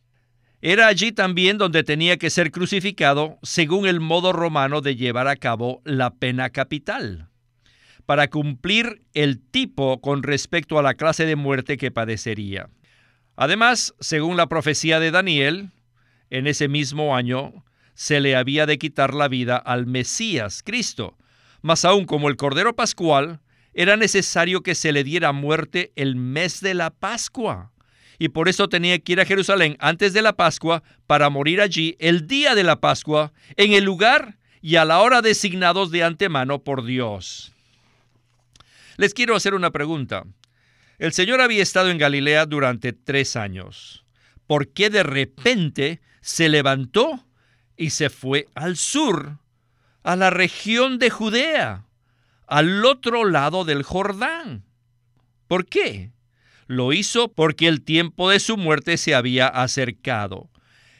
Era 0.65 0.87
allí 0.87 1.11
también 1.11 1.59
donde 1.59 1.83
tenía 1.83 2.19
que 2.19 2.31
ser 2.31 2.53
crucificado 2.53 3.41
según 3.43 3.85
el 3.85 3.99
modo 3.99 4.33
romano 4.33 4.81
de 4.81 4.95
llevar 4.95 5.27
a 5.27 5.35
cabo 5.35 5.83
la 5.85 6.15
pena 6.15 6.51
capital, 6.51 7.29
para 8.07 8.29
cumplir 8.29 9.03
el 9.13 9.41
tipo 9.41 10.01
con 10.01 10.23
respecto 10.23 10.79
a 10.79 10.83
la 10.83 10.95
clase 10.95 11.27
de 11.27 11.35
muerte 11.35 11.77
que 11.77 11.91
padecería. 11.91 12.71
Además, 13.35 13.93
según 13.99 14.37
la 14.37 14.47
profecía 14.47 15.01
de 15.01 15.11
Daniel, 15.11 15.73
en 16.31 16.47
ese 16.47 16.69
mismo 16.69 17.17
año, 17.17 17.65
se 17.95 18.21
le 18.21 18.37
había 18.37 18.65
de 18.65 18.79
quitar 18.79 19.15
la 19.15 19.27
vida 19.27 19.57
al 19.57 19.87
Mesías, 19.87 20.63
Cristo. 20.65 21.19
Mas 21.61 21.85
aún 21.85 22.05
como 22.05 22.29
el 22.29 22.37
Cordero 22.37 22.77
Pascual, 22.77 23.41
era 23.75 23.97
necesario 23.97 24.63
que 24.63 24.77
se 24.77 24.93
le 24.93 25.03
diera 25.03 25.33
muerte 25.33 25.93
el 25.97 26.15
mes 26.15 26.61
de 26.61 26.75
la 26.75 26.91
Pascua. 26.91 27.72
Y 28.23 28.29
por 28.29 28.49
eso 28.49 28.69
tenía 28.69 29.01
que 29.01 29.15
ir 29.15 29.21
a 29.21 29.25
Jerusalén 29.25 29.77
antes 29.81 30.13
de 30.13 30.23
la 30.23 30.35
Pascua 30.35 30.85
para 31.09 31.29
morir 31.29 31.61
allí 31.61 31.97
el 31.99 32.29
día 32.29 32.55
de 32.55 32.63
la 32.63 32.81
Pascua, 32.81 33.33
en 33.57 33.73
el 33.73 33.83
lugar 33.83 34.39
y 34.61 34.77
a 34.77 34.85
la 34.85 35.01
hora 35.01 35.23
designados 35.23 35.91
de 35.91 36.05
antemano 36.05 36.63
por 36.63 36.85
Dios. 36.85 37.53
Les 38.97 39.13
quiero 39.13 39.35
hacer 39.35 39.55
una 39.55 39.73
pregunta. 39.73 40.23
El 41.01 41.13
Señor 41.13 41.41
había 41.41 41.65
estado 41.65 41.91
en 41.91 41.99
Galilea 41.99 42.47
durante 42.47 42.93
tres 42.93 43.35
años. 43.35 44.05
¿Por 44.47 44.69
qué 44.69 44.89
de 44.89 45.03
repente 45.03 46.01
se 46.21 46.49
levantó 46.49 47.27
y 47.77 47.91
se 47.91 48.09
fue 48.09 48.47
al 48.55 48.77
sur, 48.77 49.39
a 50.05 50.15
la 50.15 50.31
región 50.31 51.01
de 51.01 51.11
Judea, 51.11 51.87
al 52.47 52.85
otro 52.85 53.25
lado 53.25 53.65
del 53.65 53.83
Jordán. 53.83 54.63
¿Por 55.49 55.67
qué? 55.67 56.13
Lo 56.67 56.93
hizo 56.93 57.33
porque 57.33 57.69
el 57.69 57.83
tiempo 57.83 58.31
de 58.31 58.41
su 58.41 58.57
muerte 58.57 58.97
se 58.97 59.15
había 59.15 59.47
acercado. 59.49 60.51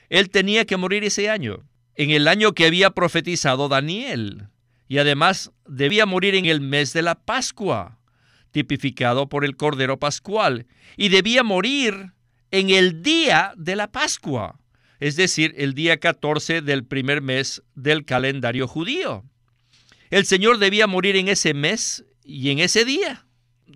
Él 0.09 0.31
tenía 0.31 0.65
que 0.65 0.77
morir 0.77 1.05
ese 1.05 1.31
año, 1.31 1.65
en 1.95 2.11
el 2.11 2.29
año 2.29 2.53
que 2.53 2.67
había 2.67 2.91
profetizado 2.91 3.69
Daniel, 3.69 4.49
y 4.89 4.99
además 4.99 5.51
debía 5.67 6.07
morir 6.07 6.35
en 6.35 6.45
el 6.45 6.61
mes 6.61 6.93
de 6.93 7.03
la 7.03 7.15
Pascua, 7.15 7.99
tipificado 8.51 9.29
por 9.29 9.45
el 9.45 9.57
Cordero 9.57 9.99
Pascual, 9.99 10.67
y 10.97 11.09
debía 11.09 11.43
morir 11.43 12.13
en 12.51 12.71
el 12.71 13.03
día 13.03 13.55
de 13.57 13.77
la 13.77 13.91
Pascua 13.91 14.59
es 15.03 15.17
decir, 15.17 15.53
el 15.57 15.75
día 15.75 15.97
14 15.99 16.63
del 16.63 16.85
primer 16.85 17.23
mes 17.23 17.61
del 17.75 18.05
calendario 18.05 18.69
judío. 18.69 19.25
El 20.11 20.27
Señor 20.27 20.59
debía 20.59 20.87
morir 20.87 21.17
en 21.17 21.27
ese 21.27 21.55
mes 21.55 22.05
y 22.23 22.51
en 22.51 22.61
ese 22.61 22.85
día. 22.85 23.27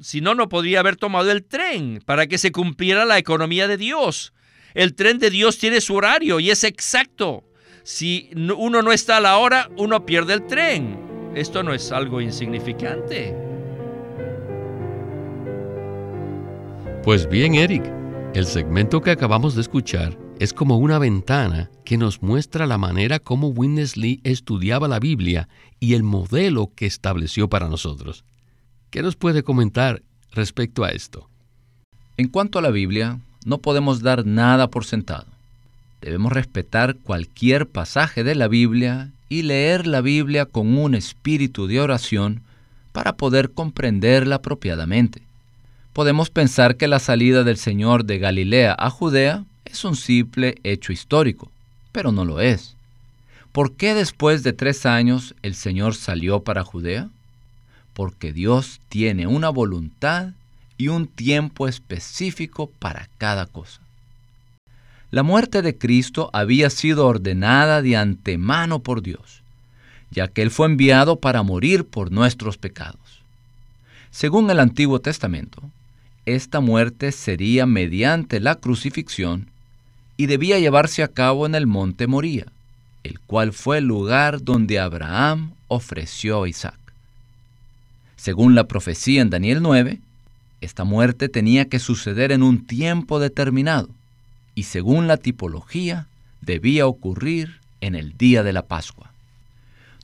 Si 0.00 0.20
no, 0.20 0.34
no 0.34 0.48
podría 0.48 0.80
haber 0.80 0.96
tomado 0.96 1.30
el 1.30 1.44
tren 1.44 2.02
para 2.04 2.26
que 2.26 2.38
se 2.38 2.52
cumpliera 2.52 3.04
la 3.04 3.18
economía 3.18 3.68
de 3.68 3.76
Dios. 3.76 4.32
El 4.74 4.94
tren 4.94 5.18
de 5.18 5.30
Dios 5.30 5.58
tiene 5.58 5.80
su 5.80 5.94
horario 5.94 6.40
y 6.40 6.50
es 6.50 6.64
exacto. 6.64 7.44
Si 7.82 8.30
uno 8.34 8.82
no 8.82 8.92
está 8.92 9.18
a 9.18 9.20
la 9.20 9.38
hora, 9.38 9.70
uno 9.76 10.04
pierde 10.04 10.34
el 10.34 10.46
tren. 10.46 11.32
Esto 11.34 11.62
no 11.62 11.72
es 11.72 11.92
algo 11.92 12.20
insignificante. 12.20 13.34
Pues 17.04 17.28
bien, 17.28 17.54
Eric, 17.54 17.84
el 18.34 18.46
segmento 18.46 19.00
que 19.00 19.12
acabamos 19.12 19.54
de 19.54 19.60
escuchar 19.60 20.18
es 20.40 20.52
como 20.52 20.76
una 20.76 20.98
ventana 20.98 21.70
que 21.84 21.96
nos 21.96 22.20
muestra 22.20 22.66
la 22.66 22.76
manera 22.76 23.18
como 23.18 23.48
Winnesley 23.48 24.20
estudiaba 24.24 24.88
la 24.88 24.98
Biblia 24.98 25.48
y 25.80 25.94
el 25.94 26.02
modelo 26.02 26.72
que 26.74 26.86
estableció 26.86 27.48
para 27.48 27.68
nosotros. 27.68 28.24
¿Qué 28.96 29.02
nos 29.02 29.14
puede 29.14 29.42
comentar 29.42 30.00
respecto 30.32 30.82
a 30.82 30.88
esto? 30.88 31.28
En 32.16 32.28
cuanto 32.28 32.58
a 32.58 32.62
la 32.62 32.70
Biblia, 32.70 33.18
no 33.44 33.58
podemos 33.58 34.00
dar 34.00 34.24
nada 34.24 34.70
por 34.70 34.86
sentado. 34.86 35.26
Debemos 36.00 36.32
respetar 36.32 36.96
cualquier 36.96 37.68
pasaje 37.68 38.24
de 38.24 38.34
la 38.34 38.48
Biblia 38.48 39.10
y 39.28 39.42
leer 39.42 39.86
la 39.86 40.00
Biblia 40.00 40.46
con 40.46 40.78
un 40.78 40.94
espíritu 40.94 41.66
de 41.66 41.78
oración 41.78 42.40
para 42.92 43.18
poder 43.18 43.50
comprenderla 43.50 44.36
apropiadamente. 44.36 45.20
Podemos 45.92 46.30
pensar 46.30 46.78
que 46.78 46.88
la 46.88 46.98
salida 46.98 47.44
del 47.44 47.58
Señor 47.58 48.06
de 48.06 48.18
Galilea 48.18 48.74
a 48.78 48.88
Judea 48.88 49.44
es 49.66 49.84
un 49.84 49.94
simple 49.94 50.54
hecho 50.62 50.94
histórico, 50.94 51.50
pero 51.92 52.12
no 52.12 52.24
lo 52.24 52.40
es. 52.40 52.76
¿Por 53.52 53.76
qué 53.76 53.92
después 53.92 54.42
de 54.42 54.54
tres 54.54 54.86
años 54.86 55.34
el 55.42 55.54
Señor 55.54 55.94
salió 55.94 56.44
para 56.44 56.64
Judea? 56.64 57.10
Porque 57.96 58.34
Dios 58.34 58.82
tiene 58.90 59.26
una 59.26 59.48
voluntad 59.48 60.34
y 60.76 60.88
un 60.88 61.06
tiempo 61.06 61.66
específico 61.66 62.70
para 62.78 63.08
cada 63.16 63.46
cosa. 63.46 63.80
La 65.10 65.22
muerte 65.22 65.62
de 65.62 65.78
Cristo 65.78 66.28
había 66.34 66.68
sido 66.68 67.06
ordenada 67.06 67.80
de 67.80 67.96
antemano 67.96 68.80
por 68.80 69.00
Dios, 69.00 69.40
ya 70.10 70.28
que 70.28 70.42
Él 70.42 70.50
fue 70.50 70.66
enviado 70.66 71.20
para 71.20 71.42
morir 71.42 71.86
por 71.86 72.12
nuestros 72.12 72.58
pecados. 72.58 73.22
Según 74.10 74.50
el 74.50 74.60
Antiguo 74.60 75.00
Testamento, 75.00 75.62
esta 76.26 76.60
muerte 76.60 77.12
sería 77.12 77.64
mediante 77.64 78.40
la 78.40 78.56
crucifixión 78.56 79.46
y 80.18 80.26
debía 80.26 80.58
llevarse 80.58 81.02
a 81.02 81.08
cabo 81.08 81.46
en 81.46 81.54
el 81.54 81.66
monte 81.66 82.06
Moría, 82.06 82.44
el 83.04 83.20
cual 83.20 83.54
fue 83.54 83.78
el 83.78 83.86
lugar 83.86 84.42
donde 84.42 84.78
Abraham 84.78 85.52
ofreció 85.68 86.42
a 86.42 86.48
Isaac. 86.50 86.85
Según 88.16 88.54
la 88.54 88.66
profecía 88.66 89.22
en 89.22 89.30
Daniel 89.30 89.62
9, 89.62 90.00
esta 90.60 90.84
muerte 90.84 91.28
tenía 91.28 91.68
que 91.68 91.78
suceder 91.78 92.32
en 92.32 92.42
un 92.42 92.66
tiempo 92.66 93.20
determinado 93.20 93.88
y 94.54 94.64
según 94.64 95.06
la 95.06 95.18
tipología 95.18 96.08
debía 96.40 96.86
ocurrir 96.86 97.60
en 97.80 97.94
el 97.94 98.16
día 98.16 98.42
de 98.42 98.52
la 98.52 98.62
Pascua. 98.62 99.12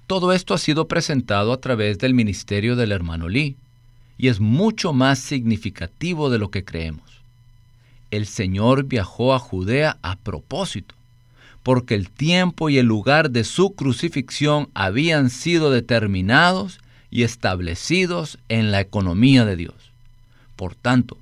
Todo 0.07 0.33
esto 0.33 0.53
ha 0.53 0.59
sido 0.59 0.89
presentado 0.89 1.53
a 1.53 1.61
través 1.61 1.99
del 1.99 2.13
ministerio 2.13 2.77
del 2.77 2.93
hermano 2.93 3.29
Lee 3.29 3.57
y 4.19 4.29
es 4.29 4.41
mucho 4.41 4.93
más 4.93 5.19
significativo 5.19 6.29
de 6.29 6.39
lo 6.39 6.51
que 6.51 6.65
creemos. 6.65 7.23
El 8.11 8.27
Señor 8.27 8.85
viajó 8.85 9.33
a 9.33 9.39
Judea 9.39 9.97
a 10.03 10.17
propósito, 10.17 10.95
porque 11.63 11.95
el 11.95 12.11
tiempo 12.11 12.69
y 12.69 12.77
el 12.77 12.87
lugar 12.87 13.31
de 13.31 13.43
su 13.43 13.75
crucifixión 13.75 14.69
habían 14.75 15.31
sido 15.31 15.71
determinados 15.71 16.79
y 17.13 17.25
establecidos 17.25 18.39
en 18.49 18.73
la 18.73 18.81
economía 18.81 19.45
de 19.45 19.55
Dios. 19.55 19.75
Por 20.57 20.75
tanto, 20.75 21.19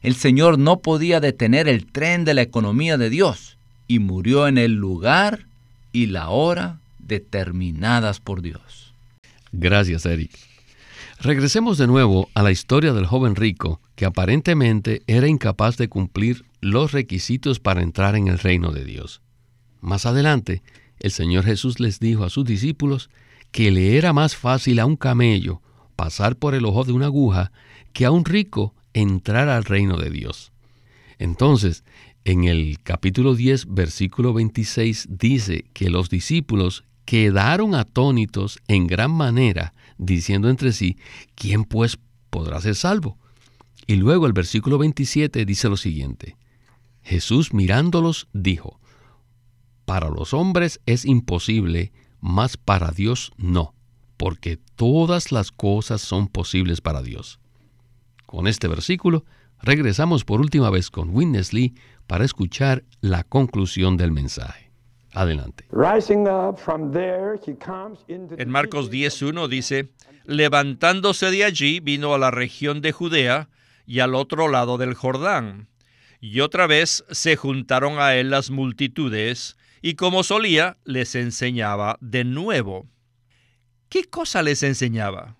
el 0.00 0.14
Señor 0.14 0.58
no 0.58 0.78
podía 0.78 1.20
detener 1.20 1.68
el 1.68 1.84
tren 1.86 2.24
de 2.24 2.32
la 2.32 2.42
economía 2.42 2.96
de 2.96 3.10
Dios 3.10 3.58
y 3.88 3.98
murió 3.98 4.46
en 4.46 4.56
el 4.56 4.74
lugar 4.74 5.46
y 5.92 6.06
la 6.06 6.28
hora 6.28 6.78
determinadas 7.00 8.20
por 8.20 8.40
Dios. 8.40 8.94
Gracias, 9.50 10.06
Eric. 10.06 10.30
Regresemos 11.18 11.76
de 11.76 11.88
nuevo 11.88 12.28
a 12.34 12.42
la 12.42 12.52
historia 12.52 12.92
del 12.92 13.06
joven 13.06 13.34
rico 13.34 13.80
que 13.96 14.06
aparentemente 14.06 15.02
era 15.08 15.26
incapaz 15.26 15.76
de 15.76 15.88
cumplir 15.88 16.44
los 16.60 16.92
requisitos 16.92 17.58
para 17.58 17.82
entrar 17.82 18.14
en 18.14 18.28
el 18.28 18.38
reino 18.38 18.70
de 18.70 18.84
Dios. 18.84 19.20
Más 19.80 20.06
adelante, 20.06 20.62
el 21.00 21.10
Señor 21.10 21.44
Jesús 21.44 21.80
les 21.80 21.98
dijo 21.98 22.24
a 22.24 22.30
sus 22.30 22.44
discípulos 22.44 23.10
que 23.52 23.70
le 23.70 23.96
era 23.96 24.12
más 24.12 24.34
fácil 24.34 24.80
a 24.80 24.86
un 24.86 24.96
camello 24.96 25.62
pasar 25.94 26.36
por 26.36 26.54
el 26.54 26.64
ojo 26.64 26.84
de 26.84 26.92
una 26.92 27.06
aguja 27.06 27.52
que 27.92 28.04
a 28.04 28.10
un 28.10 28.24
rico 28.24 28.74
entrar 28.94 29.48
al 29.48 29.64
reino 29.64 29.98
de 29.98 30.10
Dios. 30.10 30.52
Entonces, 31.18 31.84
en 32.24 32.44
el 32.44 32.78
capítulo 32.82 33.34
10, 33.34 33.66
versículo 33.68 34.32
26 34.32 35.08
dice 35.10 35.66
que 35.72 35.90
los 35.90 36.08
discípulos 36.08 36.84
quedaron 37.04 37.74
atónitos 37.74 38.58
en 38.68 38.86
gran 38.86 39.10
manera, 39.10 39.74
diciendo 39.98 40.48
entre 40.48 40.72
sí, 40.72 40.96
¿quién 41.34 41.64
pues 41.64 41.98
podrá 42.30 42.60
ser 42.60 42.74
salvo? 42.74 43.18
Y 43.86 43.96
luego 43.96 44.26
el 44.26 44.32
versículo 44.32 44.78
27 44.78 45.44
dice 45.44 45.68
lo 45.68 45.76
siguiente, 45.76 46.36
Jesús 47.02 47.52
mirándolos 47.52 48.28
dijo, 48.32 48.80
para 49.84 50.08
los 50.08 50.32
hombres 50.32 50.80
es 50.86 51.04
imposible, 51.04 51.92
mas 52.22 52.56
para 52.56 52.92
Dios 52.92 53.32
no, 53.36 53.74
porque 54.16 54.56
todas 54.76 55.32
las 55.32 55.50
cosas 55.50 56.00
son 56.00 56.28
posibles 56.28 56.80
para 56.80 57.02
Dios. 57.02 57.40
Con 58.24 58.46
este 58.46 58.68
versículo, 58.68 59.24
regresamos 59.60 60.24
por 60.24 60.40
última 60.40 60.70
vez 60.70 60.88
con 60.88 61.10
Witness 61.10 61.52
Lee 61.52 61.74
para 62.06 62.24
escuchar 62.24 62.84
la 63.00 63.24
conclusión 63.24 63.96
del 63.98 64.12
mensaje. 64.12 64.70
Adelante. 65.12 65.66
En 68.38 68.50
Marcos 68.50 68.90
10.1 68.90 69.48
dice, 69.48 69.90
levantándose 70.24 71.30
de 71.30 71.44
allí 71.44 71.80
vino 71.80 72.14
a 72.14 72.18
la 72.18 72.30
región 72.30 72.80
de 72.80 72.92
Judea 72.92 73.50
y 73.84 73.98
al 73.98 74.14
otro 74.14 74.48
lado 74.48 74.78
del 74.78 74.94
Jordán. 74.94 75.68
Y 76.20 76.40
otra 76.40 76.68
vez 76.68 77.04
se 77.10 77.36
juntaron 77.36 77.98
a 77.98 78.14
él 78.14 78.30
las 78.30 78.50
multitudes, 78.50 79.56
y 79.82 79.94
como 79.94 80.22
solía, 80.22 80.78
les 80.84 81.16
enseñaba 81.16 81.98
de 82.00 82.24
nuevo. 82.24 82.88
¿Qué 83.88 84.04
cosa 84.04 84.42
les 84.42 84.62
enseñaba? 84.62 85.36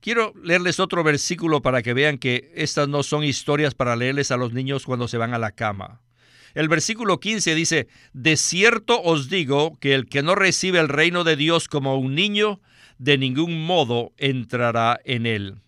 Quiero 0.00 0.34
leerles 0.42 0.80
otro 0.80 1.04
versículo 1.04 1.62
para 1.62 1.82
que 1.82 1.94
vean 1.94 2.18
que 2.18 2.50
estas 2.54 2.88
no 2.88 3.02
son 3.02 3.22
historias 3.22 3.74
para 3.74 3.96
leerles 3.96 4.32
a 4.32 4.36
los 4.36 4.52
niños 4.52 4.84
cuando 4.84 5.08
se 5.08 5.18
van 5.18 5.34
a 5.34 5.38
la 5.38 5.52
cama. 5.52 6.00
El 6.54 6.68
versículo 6.68 7.20
15 7.20 7.54
dice, 7.54 7.86
De 8.12 8.36
cierto 8.36 9.00
os 9.00 9.28
digo 9.28 9.78
que 9.78 9.94
el 9.94 10.06
que 10.06 10.22
no 10.22 10.34
recibe 10.34 10.80
el 10.80 10.88
reino 10.88 11.22
de 11.22 11.36
Dios 11.36 11.68
como 11.68 11.96
un 11.96 12.14
niño, 12.14 12.60
de 12.98 13.18
ningún 13.18 13.64
modo 13.64 14.12
entrará 14.16 15.00
en 15.04 15.26
él. 15.26 15.60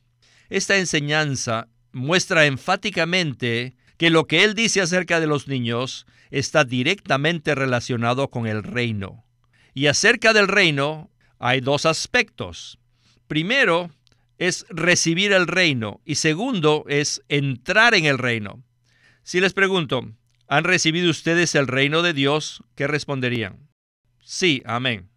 Esta 0.49 0.77
enseñanza 0.77 1.69
muestra 1.93 2.47
enfáticamente 2.47 3.77
que 3.97 4.11
lo 4.11 4.27
que 4.27 4.43
él 4.43 4.55
dice 4.55 4.81
acerca 4.81 5.21
de 5.21 5.29
los 5.29 5.47
niños 5.47 6.07
está 6.33 6.65
directamente 6.65 7.55
relacionado 7.55 8.29
con 8.29 8.47
el 8.47 8.65
reino. 8.65 9.25
Y 9.75 9.87
acerca 9.87 10.33
del 10.33 10.49
reino 10.49 11.11
hay 11.39 11.61
dos 11.61 11.87
aspectos. 11.87 12.79
Primero, 13.29 13.91
es 14.39 14.67
recibir 14.71 15.33
el 15.33 15.47
reino 15.47 16.01
y 16.05 16.17
segundo 16.17 16.85
es 16.89 17.23
entrar 17.29 17.95
en 17.95 18.07
el 18.07 18.19
reino. 18.19 18.65
Si 19.23 19.41
les 19.41 19.53
pregunto, 19.53 20.11
¿han 20.49 20.65
recibido 20.65 21.11
ustedes 21.11 21.55
el 21.55 21.69
reino 21.69 22.03
de 22.03 22.13
Dios? 22.13 22.65
¿Qué 22.75 22.87
responderían? 22.89 23.69
Sí, 24.25 24.63
amén. 24.65 25.11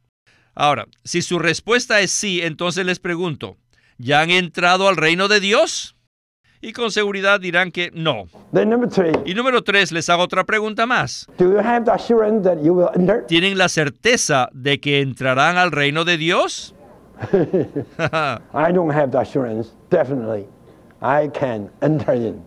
Ahora, 0.54 0.88
si 1.04 1.22
su 1.22 1.40
respuesta 1.40 2.02
es 2.02 2.12
sí, 2.12 2.42
entonces 2.42 2.86
les 2.86 3.00
pregunto, 3.00 3.58
¿ya 3.98 4.22
han 4.22 4.32
entrado 4.32 4.88
al 4.88 4.98
reino 4.98 5.28
de 5.28 5.40
Dios? 5.40 5.95
Y 6.66 6.74
con 6.74 6.90
seguridad 6.90 7.40
dirán 7.40 7.72
que 7.72 7.92
no. 7.94 8.26
Y 9.24 9.36
número 9.36 9.64
tres, 9.64 9.92
les 9.92 10.10
hago 10.10 10.24
otra 10.24 10.46
pregunta 10.46 10.88
más. 10.88 11.28
¿Tienen 13.28 13.58
la 13.60 13.70
certeza 13.70 14.50
de 14.52 14.80
que 14.80 15.02
entrarán 15.02 15.58
al 15.58 15.72
reino 15.72 16.06
de 16.06 16.18
Dios? 16.18 16.74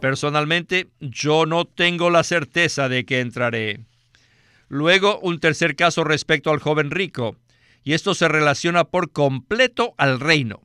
Personalmente, 0.00 0.88
yo 0.98 1.46
no 1.46 1.64
tengo 1.64 2.10
la 2.10 2.24
certeza 2.24 2.88
de 2.88 3.04
que 3.04 3.20
entraré. 3.20 3.84
Luego, 4.66 5.20
un 5.20 5.38
tercer 5.38 5.76
caso 5.76 6.02
respecto 6.02 6.50
al 6.50 6.58
joven 6.58 6.90
rico, 6.90 7.36
y 7.84 7.92
esto 7.92 8.14
se 8.14 8.26
relaciona 8.26 8.82
por 8.82 9.12
completo 9.12 9.94
al 9.96 10.18
reino. 10.18 10.62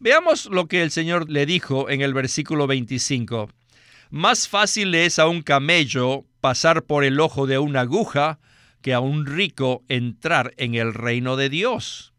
Veamos 0.00 0.46
lo 0.46 0.68
que 0.68 0.82
el 0.82 0.92
Señor 0.92 1.28
le 1.28 1.44
dijo 1.44 1.90
en 1.90 2.02
el 2.02 2.14
versículo 2.14 2.68
25. 2.68 3.50
Más 4.10 4.46
fácil 4.46 4.94
es 4.94 5.18
a 5.18 5.26
un 5.26 5.42
camello 5.42 6.24
pasar 6.40 6.84
por 6.84 7.02
el 7.02 7.18
ojo 7.18 7.48
de 7.48 7.58
una 7.58 7.80
aguja 7.80 8.38
que 8.80 8.94
a 8.94 9.00
un 9.00 9.26
rico 9.26 9.82
entrar 9.88 10.54
en 10.56 10.76
el 10.76 10.94
reino 10.94 11.34
de 11.34 11.48
Dios. 11.48 12.14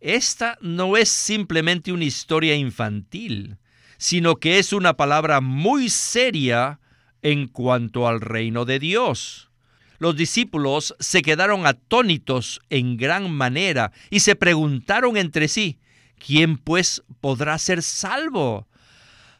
Esta 0.00 0.56
no 0.62 0.96
es 0.96 1.10
simplemente 1.10 1.92
una 1.92 2.04
historia 2.04 2.54
infantil, 2.54 3.58
sino 3.98 4.36
que 4.36 4.58
es 4.58 4.72
una 4.72 4.94
palabra 4.94 5.42
muy 5.42 5.90
seria 5.90 6.80
en 7.20 7.48
cuanto 7.48 8.08
al 8.08 8.22
reino 8.22 8.64
de 8.64 8.78
Dios. 8.78 9.50
Los 9.98 10.16
discípulos 10.16 10.94
se 10.98 11.20
quedaron 11.20 11.66
atónitos 11.66 12.62
en 12.70 12.96
gran 12.96 13.30
manera 13.30 13.92
y 14.08 14.20
se 14.20 14.34
preguntaron 14.34 15.18
entre 15.18 15.48
sí, 15.48 15.78
¿quién 16.18 16.58
pues 16.58 17.02
podrá 17.20 17.58
ser 17.58 17.82
salvo? 17.82 18.68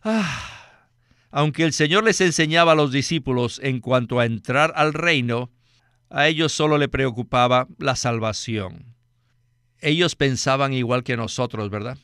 Ah, 0.03 0.79
aunque 1.31 1.65
el 1.65 1.73
Señor 1.73 2.05
les 2.05 2.21
enseñaba 2.21 2.73
a 2.73 2.77
los 2.77 2.93
discípulos 2.93 3.61
en 3.63 3.81
cuanto 3.81 4.21
a 4.21 4.27
entrar 4.27 4.73
al 4.77 4.95
reino, 4.95 5.51
a 6.11 6.29
ellos 6.29 6.53
solo 6.53 6.79
le 6.79 6.89
preocupaba 6.89 7.69
la 7.79 7.97
salvación 7.97 8.99
ellos 9.81 10.17
pensaban 10.17 10.73
igual 10.73 11.05
que 11.05 11.17
nosotros, 11.17 11.71
¿verdad? 11.71 11.99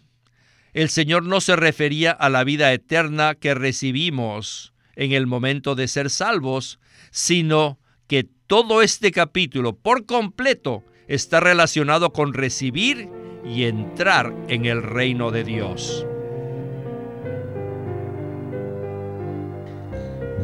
El 0.72 0.88
Señor 0.88 1.24
no 1.24 1.40
se 1.40 1.56
refería 1.56 2.10
a 2.10 2.28
la 2.28 2.44
vida 2.44 2.72
eterna 2.72 3.34
que 3.34 3.54
recibimos 3.54 4.72
en 4.96 5.12
el 5.12 5.26
momento 5.26 5.74
de 5.74 5.88
ser 5.88 6.10
salvos, 6.10 6.78
sino 7.10 7.78
que 8.06 8.24
todo 8.46 8.82
este 8.82 9.12
capítulo 9.12 9.76
por 9.76 10.06
completo 10.06 10.84
está 11.06 11.40
relacionado 11.40 12.12
con 12.12 12.32
recibir 12.32 13.08
y 13.44 13.64
entrar 13.64 14.34
en 14.48 14.64
el 14.64 14.82
reino 14.82 15.30
de 15.30 15.44
Dios. 15.44 16.06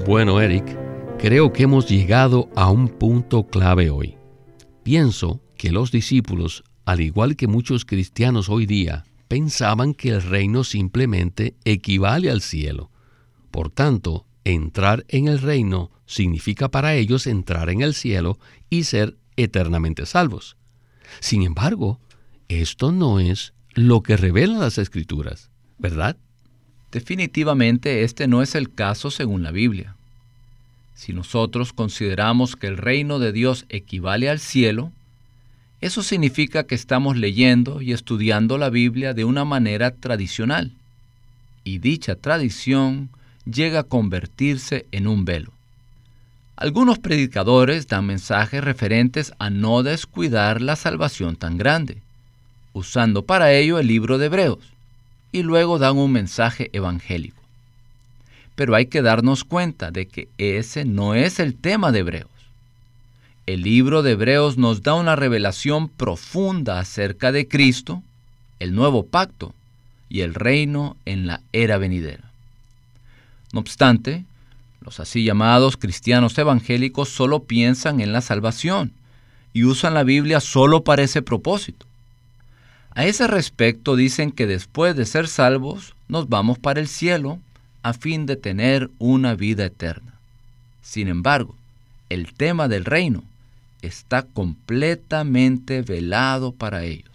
Bueno, 0.06 0.40
Eric, 0.40 0.64
creo 1.18 1.52
que 1.52 1.64
hemos 1.64 1.88
llegado 1.88 2.48
a 2.56 2.70
un 2.70 2.88
punto 2.88 3.46
clave 3.46 3.90
hoy. 3.90 4.16
Pienso 4.82 5.40
que 5.56 5.70
los 5.70 5.92
discípulos 5.92 6.64
al 6.90 7.00
igual 7.00 7.36
que 7.36 7.46
muchos 7.46 7.84
cristianos 7.84 8.48
hoy 8.48 8.66
día, 8.66 9.04
pensaban 9.28 9.94
que 9.94 10.08
el 10.08 10.22
reino 10.22 10.64
simplemente 10.64 11.54
equivale 11.64 12.30
al 12.30 12.40
cielo. 12.40 12.90
Por 13.52 13.70
tanto, 13.70 14.26
entrar 14.42 15.04
en 15.06 15.28
el 15.28 15.38
reino 15.40 15.92
significa 16.04 16.68
para 16.68 16.94
ellos 16.94 17.28
entrar 17.28 17.70
en 17.70 17.80
el 17.80 17.94
cielo 17.94 18.40
y 18.70 18.84
ser 18.84 19.18
eternamente 19.36 20.04
salvos. 20.04 20.56
Sin 21.20 21.42
embargo, 21.42 22.00
esto 22.50 22.90
no 22.92 23.20
es 23.20 23.52
lo 23.74 24.02
que 24.02 24.16
revelan 24.16 24.60
las 24.60 24.78
escrituras, 24.78 25.50
¿verdad? 25.78 26.16
Definitivamente 26.90 28.02
este 28.02 28.26
no 28.26 28.42
es 28.42 28.54
el 28.54 28.72
caso 28.72 29.10
según 29.10 29.42
la 29.42 29.52
Biblia. 29.52 29.94
Si 30.94 31.12
nosotros 31.12 31.72
consideramos 31.72 32.56
que 32.56 32.66
el 32.66 32.76
reino 32.76 33.18
de 33.18 33.32
Dios 33.32 33.64
equivale 33.68 34.28
al 34.28 34.40
cielo, 34.40 34.90
eso 35.80 36.02
significa 36.02 36.64
que 36.64 36.74
estamos 36.74 37.16
leyendo 37.16 37.80
y 37.80 37.92
estudiando 37.92 38.58
la 38.58 38.68
Biblia 38.68 39.14
de 39.14 39.24
una 39.24 39.44
manera 39.44 39.92
tradicional, 39.92 40.72
y 41.64 41.78
dicha 41.78 42.16
tradición 42.16 43.08
llega 43.50 43.80
a 43.80 43.84
convertirse 43.84 44.86
en 44.92 45.06
un 45.06 45.24
velo. 45.24 45.52
Algunos 46.56 46.98
predicadores 46.98 47.86
dan 47.86 48.04
mensajes 48.04 48.62
referentes 48.62 49.32
a 49.38 49.48
no 49.48 49.82
descuidar 49.82 50.60
la 50.60 50.76
salvación 50.76 51.36
tan 51.36 51.56
grande, 51.56 52.02
usando 52.72 53.24
para 53.24 53.52
ello 53.52 53.78
el 53.78 53.86
libro 53.86 54.18
de 54.18 54.26
Hebreos, 54.26 54.58
y 55.32 55.42
luego 55.42 55.78
dan 55.78 55.96
un 55.98 56.12
mensaje 56.12 56.70
evangélico. 56.72 57.40
Pero 58.54 58.74
hay 58.74 58.86
que 58.86 59.02
darnos 59.02 59.44
cuenta 59.44 59.90
de 59.90 60.06
que 60.06 60.28
ese 60.38 60.84
no 60.84 61.14
es 61.14 61.40
el 61.40 61.54
tema 61.54 61.92
de 61.92 62.00
Hebreos. 62.00 62.30
El 63.46 63.62
libro 63.62 64.02
de 64.02 64.12
Hebreos 64.12 64.58
nos 64.58 64.82
da 64.82 64.94
una 64.94 65.16
revelación 65.16 65.88
profunda 65.88 66.78
acerca 66.78 67.32
de 67.32 67.48
Cristo, 67.48 68.02
el 68.58 68.74
nuevo 68.74 69.06
pacto 69.06 69.54
y 70.08 70.20
el 70.20 70.34
reino 70.34 70.96
en 71.06 71.26
la 71.26 71.40
era 71.52 71.78
venidera. 71.78 72.30
No 73.52 73.60
obstante, 73.60 74.24
los 74.80 75.00
así 75.00 75.24
llamados 75.24 75.76
cristianos 75.76 76.36
evangélicos 76.38 77.08
solo 77.08 77.44
piensan 77.44 78.00
en 78.00 78.12
la 78.12 78.20
salvación 78.20 78.92
y 79.52 79.64
usan 79.64 79.94
la 79.94 80.04
Biblia 80.04 80.40
solo 80.40 80.84
para 80.84 81.02
ese 81.02 81.22
propósito. 81.22 81.86
A 82.94 83.04
ese 83.06 83.26
respecto 83.26 83.94
dicen 83.94 84.32
que 84.32 84.46
después 84.46 84.96
de 84.96 85.06
ser 85.06 85.28
salvos 85.28 85.94
nos 86.08 86.28
vamos 86.28 86.58
para 86.58 86.80
el 86.80 86.88
cielo 86.88 87.38
a 87.82 87.92
fin 87.92 88.26
de 88.26 88.36
tener 88.36 88.90
una 88.98 89.34
vida 89.34 89.64
eterna. 89.64 90.14
Sin 90.82 91.08
embargo, 91.08 91.54
el 92.08 92.32
tema 92.34 92.66
del 92.66 92.84
reino 92.84 93.22
está 93.80 94.22
completamente 94.22 95.82
velado 95.82 96.52
para 96.52 96.82
ellos. 96.82 97.08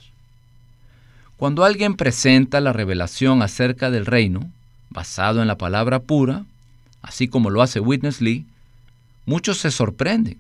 Cuando 1.38 1.66
alguien 1.66 1.96
presenta 1.96 2.62
la 2.62 2.72
revelación 2.72 3.42
acerca 3.42 3.92
del 3.92 4.06
reino, 4.06 4.50
basado 4.90 5.42
en 5.42 5.48
la 5.48 5.58
palabra 5.58 6.00
pura, 6.00 6.46
así 7.02 7.28
como 7.28 7.50
lo 7.50 7.62
hace 7.62 7.82
Witness 7.82 8.22
Lee, 8.22 8.46
muchos 9.26 9.58
se 9.58 9.70
sorprenden 9.70 10.38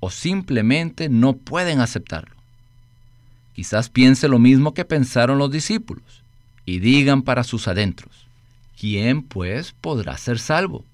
o 0.00 0.10
simplemente 0.10 1.08
no 1.08 1.32
pueden 1.32 1.80
aceptarlo. 1.80 2.35
Quizás 3.56 3.88
piense 3.88 4.28
lo 4.28 4.38
mismo 4.38 4.74
que 4.74 4.84
pensaron 4.84 5.38
los 5.38 5.50
discípulos 5.50 6.20
y 6.66 6.78
digan 6.78 7.22
para 7.22 7.42
sus 7.42 7.68
adentros, 7.68 8.26
¿quién 8.78 9.22
pues 9.22 9.72
podrá 9.80 10.18
ser 10.18 10.38
salvo? 10.38 10.84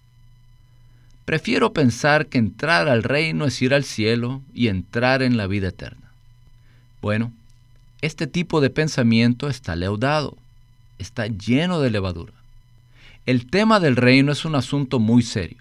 Prefiero 1.25 1.73
pensar 1.73 2.27
que 2.27 2.39
entrar 2.39 2.89
al 2.89 3.03
reino 3.03 3.47
es 3.47 3.61
ir 3.63 3.75
al 3.75 3.83
cielo 3.83 4.43
y 4.55 4.69
entrar 4.69 5.23
en 5.23 5.37
la 5.37 5.49
vida 5.49 5.71
eterna. 5.71 6.13
Bueno, 7.01 7.33
este 8.01 8.29
tipo 8.29 8.61
de 8.61 8.71
pensamiento 8.71 9.49
está 9.49 9.75
leudado, 9.75 10.37
está 11.01 11.27
lleno 11.27 11.81
de 11.81 11.91
levadura. 11.91 12.33
El 13.27 13.51
tema 13.51 13.81
del 13.81 13.97
reino 13.97 14.31
es 14.31 14.45
un 14.45 14.55
asunto 14.55 15.01
muy 15.01 15.25
serio. 15.25 15.59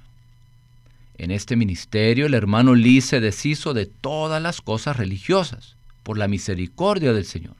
En 1.18 1.32
este 1.32 1.56
ministerio 1.56 2.28
el 2.28 2.36
hermano 2.36 2.76
Lee 2.76 3.02
se 3.02 3.20
deshizo 3.20 3.74
de 3.74 3.88
todas 3.88 4.40
las 4.40 4.62
cosas 4.62 4.98
religiosas 4.98 5.76
por 6.04 6.18
la 6.18 6.28
misericordia 6.28 7.14
del 7.14 7.26
Señor 7.26 7.56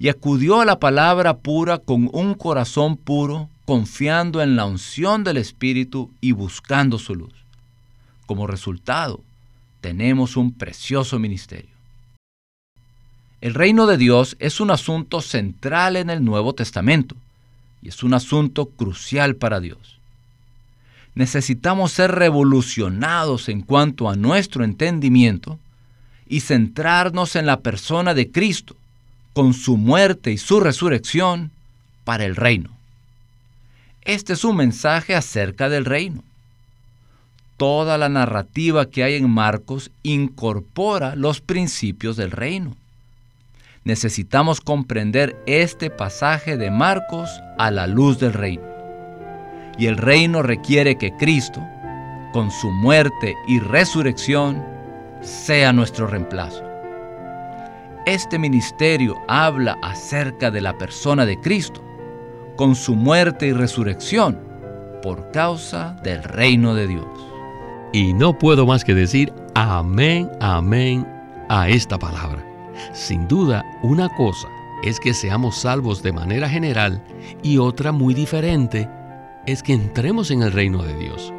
y 0.00 0.08
acudió 0.08 0.62
a 0.62 0.64
la 0.64 0.80
palabra 0.80 1.36
pura 1.38 1.76
con 1.76 2.08
un 2.12 2.34
corazón 2.34 2.96
puro 2.96 3.50
confiando 3.66 4.42
en 4.42 4.56
la 4.56 4.64
unción 4.64 5.24
del 5.24 5.36
Espíritu 5.36 6.10
y 6.22 6.32
buscando 6.32 6.98
su 6.98 7.14
luz. 7.14 7.34
Como 8.24 8.46
resultado, 8.46 9.20
tenemos 9.82 10.38
un 10.38 10.52
precioso 10.52 11.18
ministerio. 11.18 11.70
El 13.42 13.52
reino 13.54 13.86
de 13.86 13.98
Dios 13.98 14.36
es 14.38 14.58
un 14.58 14.70
asunto 14.70 15.20
central 15.20 15.96
en 15.96 16.08
el 16.08 16.24
Nuevo 16.24 16.54
Testamento 16.54 17.14
y 17.82 17.88
es 17.88 18.02
un 18.02 18.14
asunto 18.14 18.66
crucial 18.70 19.36
para 19.36 19.60
Dios. 19.60 19.98
Necesitamos 21.14 21.92
ser 21.92 22.12
revolucionados 22.12 23.50
en 23.50 23.60
cuanto 23.60 24.08
a 24.08 24.16
nuestro 24.16 24.64
entendimiento 24.64 25.58
y 26.30 26.40
centrarnos 26.40 27.34
en 27.34 27.44
la 27.44 27.60
persona 27.60 28.14
de 28.14 28.30
Cristo, 28.30 28.76
con 29.34 29.52
su 29.52 29.76
muerte 29.76 30.30
y 30.30 30.38
su 30.38 30.60
resurrección, 30.60 31.50
para 32.04 32.24
el 32.24 32.36
reino. 32.36 32.70
Este 34.02 34.32
es 34.32 34.44
un 34.44 34.56
mensaje 34.56 35.14
acerca 35.14 35.68
del 35.68 35.84
reino. 35.84 36.22
Toda 37.56 37.98
la 37.98 38.08
narrativa 38.08 38.86
que 38.86 39.02
hay 39.02 39.16
en 39.16 39.28
Marcos 39.28 39.90
incorpora 40.04 41.16
los 41.16 41.40
principios 41.40 42.16
del 42.16 42.30
reino. 42.30 42.76
Necesitamos 43.82 44.60
comprender 44.60 45.36
este 45.46 45.90
pasaje 45.90 46.56
de 46.56 46.70
Marcos 46.70 47.28
a 47.58 47.72
la 47.72 47.88
luz 47.88 48.20
del 48.20 48.34
reino. 48.34 48.62
Y 49.78 49.86
el 49.86 49.96
reino 49.96 50.42
requiere 50.42 50.96
que 50.96 51.10
Cristo, 51.16 51.60
con 52.32 52.52
su 52.52 52.70
muerte 52.70 53.34
y 53.48 53.58
resurrección, 53.58 54.79
sea 55.20 55.72
nuestro 55.72 56.06
reemplazo. 56.06 56.64
Este 58.06 58.38
ministerio 58.38 59.14
habla 59.28 59.78
acerca 59.82 60.50
de 60.50 60.60
la 60.60 60.76
persona 60.78 61.26
de 61.26 61.38
Cristo 61.40 61.84
con 62.56 62.74
su 62.74 62.94
muerte 62.94 63.46
y 63.46 63.52
resurrección 63.52 64.38
por 65.02 65.30
causa 65.30 65.96
del 66.02 66.22
reino 66.22 66.74
de 66.74 66.86
Dios. 66.86 67.06
Y 67.92 68.12
no 68.12 68.38
puedo 68.38 68.66
más 68.66 68.84
que 68.84 68.94
decir 68.94 69.32
amén, 69.54 70.30
amén 70.40 71.06
a 71.48 71.68
esta 71.68 71.98
palabra. 71.98 72.44
Sin 72.92 73.28
duda, 73.28 73.64
una 73.82 74.08
cosa 74.16 74.48
es 74.82 74.98
que 74.98 75.12
seamos 75.12 75.56
salvos 75.56 76.02
de 76.02 76.12
manera 76.12 76.48
general 76.48 77.02
y 77.42 77.58
otra 77.58 77.92
muy 77.92 78.14
diferente 78.14 78.88
es 79.46 79.62
que 79.62 79.72
entremos 79.72 80.30
en 80.30 80.42
el 80.42 80.52
reino 80.52 80.82
de 80.82 80.96
Dios. 80.96 81.32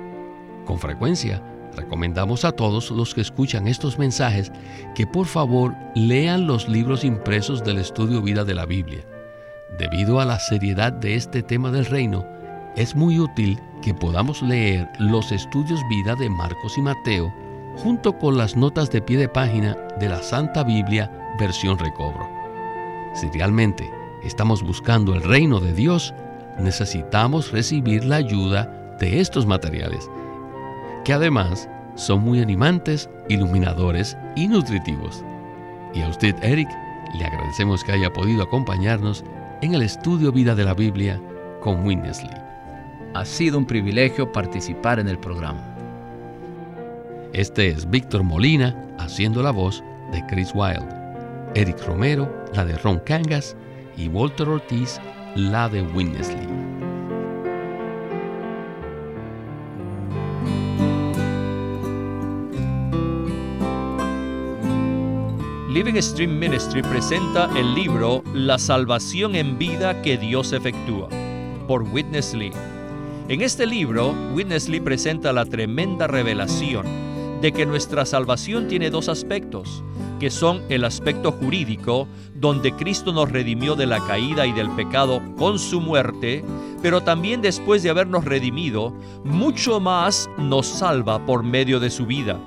Con 0.65 0.79
frecuencia, 0.79 1.41
recomendamos 1.75 2.45
a 2.45 2.51
todos 2.51 2.91
los 2.91 3.13
que 3.13 3.21
escuchan 3.21 3.67
estos 3.67 3.97
mensajes 3.97 4.51
que 4.95 5.07
por 5.07 5.25
favor 5.25 5.73
lean 5.95 6.47
los 6.47 6.67
libros 6.67 7.03
impresos 7.03 7.63
del 7.63 7.77
estudio 7.77 8.21
vida 8.21 8.43
de 8.43 8.53
la 8.53 8.65
Biblia 8.65 9.05
Debido 9.77 10.19
a 10.19 10.25
la 10.25 10.37
seriedad 10.39 10.91
de 10.91 11.15
este 11.15 11.41
tema 11.41 11.71
del 11.71 11.85
reino, 11.85 12.25
es 12.75 12.95
muy 12.95 13.19
útil 13.19 13.57
que 13.81 13.93
podamos 13.93 14.41
leer 14.41 14.87
los 14.99 15.31
estudios 15.31 15.79
vida 15.89 16.15
de 16.15 16.29
Marcos 16.29 16.77
y 16.77 16.81
Mateo 16.81 17.33
junto 17.77 18.17
con 18.17 18.37
las 18.37 18.55
notas 18.55 18.91
de 18.91 19.01
pie 19.01 19.17
de 19.17 19.29
página 19.29 19.77
de 19.99 20.09
la 20.09 20.21
Santa 20.21 20.63
Biblia 20.63 21.09
versión 21.39 21.79
recobro. 21.79 22.29
Si 23.13 23.29
realmente 23.29 23.89
estamos 24.23 24.61
buscando 24.61 25.15
el 25.15 25.23
reino 25.23 25.59
de 25.61 25.73
Dios, 25.73 26.13
necesitamos 26.59 27.51
recibir 27.51 28.03
la 28.03 28.17
ayuda 28.17 28.95
de 28.99 29.21
estos 29.21 29.45
materiales, 29.45 30.09
que 31.03 31.13
además 31.13 31.69
son 31.95 32.21
muy 32.21 32.41
animantes, 32.41 33.09
iluminadores 33.29 34.17
y 34.35 34.47
nutritivos. 34.47 35.23
Y 35.93 36.01
a 36.01 36.07
usted, 36.07 36.35
Eric, 36.43 36.69
le 37.17 37.25
agradecemos 37.25 37.83
que 37.83 37.91
haya 37.91 38.13
podido 38.13 38.43
acompañarnos 38.43 39.23
en 39.61 39.73
el 39.73 39.81
estudio 39.81 40.31
Vida 40.31 40.55
de 40.55 40.65
la 40.65 40.73
Biblia 40.73 41.21
con 41.61 41.85
Winnesley. 41.85 42.31
Ha 43.13 43.25
sido 43.25 43.57
un 43.57 43.65
privilegio 43.65 44.31
participar 44.31 44.99
en 44.99 45.07
el 45.07 45.19
programa. 45.19 45.67
Este 47.33 47.67
es 47.67 47.89
Víctor 47.89 48.23
Molina 48.23 48.75
haciendo 48.97 49.43
la 49.43 49.51
voz 49.51 49.83
de 50.11 50.25
Chris 50.27 50.51
Wilde, 50.53 50.87
Eric 51.55 51.85
Romero 51.85 52.41
la 52.53 52.65
de 52.65 52.77
Ron 52.77 52.99
Cangas 52.99 53.55
y 53.97 54.07
Walter 54.07 54.49
Ortiz 54.49 54.99
la 55.35 55.69
de 55.69 55.81
Winnesley. 55.81 56.80
Living 65.73 66.01
Stream 66.01 66.37
Ministry 66.37 66.81
presenta 66.81 67.49
el 67.55 67.73
libro 67.73 68.25
La 68.33 68.57
salvación 68.57 69.35
en 69.35 69.57
vida 69.57 70.01
que 70.01 70.17
Dios 70.17 70.51
efectúa, 70.51 71.07
por 71.65 71.83
Witness 71.83 72.33
Lee. 72.33 72.51
En 73.29 73.41
este 73.41 73.65
libro, 73.65 74.13
Witness 74.33 74.67
Lee 74.67 74.81
presenta 74.81 75.31
la 75.31 75.45
tremenda 75.45 76.07
revelación 76.07 76.85
de 77.39 77.53
que 77.53 77.65
nuestra 77.65 78.05
salvación 78.05 78.67
tiene 78.67 78.89
dos 78.89 79.07
aspectos, 79.07 79.81
que 80.19 80.29
son 80.29 80.61
el 80.67 80.83
aspecto 80.83 81.31
jurídico, 81.31 82.05
donde 82.35 82.73
Cristo 82.73 83.13
nos 83.13 83.31
redimió 83.31 83.77
de 83.77 83.85
la 83.85 84.05
caída 84.05 84.45
y 84.45 84.51
del 84.51 84.69
pecado 84.71 85.21
con 85.37 85.57
su 85.57 85.79
muerte, 85.79 86.43
pero 86.81 86.99
también 86.99 87.41
después 87.41 87.81
de 87.81 87.91
habernos 87.91 88.25
redimido, 88.25 88.93
mucho 89.23 89.79
más 89.79 90.29
nos 90.37 90.67
salva 90.67 91.25
por 91.25 91.43
medio 91.43 91.79
de 91.79 91.89
su 91.89 92.05
vida 92.05 92.41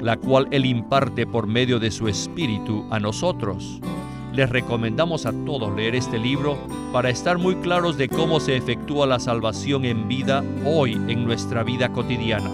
la 0.00 0.16
cual 0.16 0.48
Él 0.50 0.66
imparte 0.66 1.26
por 1.26 1.46
medio 1.46 1.78
de 1.78 1.90
su 1.90 2.08
Espíritu 2.08 2.84
a 2.90 2.98
nosotros. 2.98 3.80
Les 4.32 4.48
recomendamos 4.48 5.26
a 5.26 5.32
todos 5.44 5.74
leer 5.74 5.94
este 5.94 6.18
libro 6.18 6.56
para 6.92 7.10
estar 7.10 7.38
muy 7.38 7.56
claros 7.56 7.96
de 7.96 8.08
cómo 8.08 8.40
se 8.40 8.56
efectúa 8.56 9.06
la 9.06 9.18
salvación 9.18 9.84
en 9.84 10.08
vida 10.08 10.44
hoy 10.64 10.92
en 10.92 11.24
nuestra 11.24 11.62
vida 11.64 11.92
cotidiana. 11.92 12.50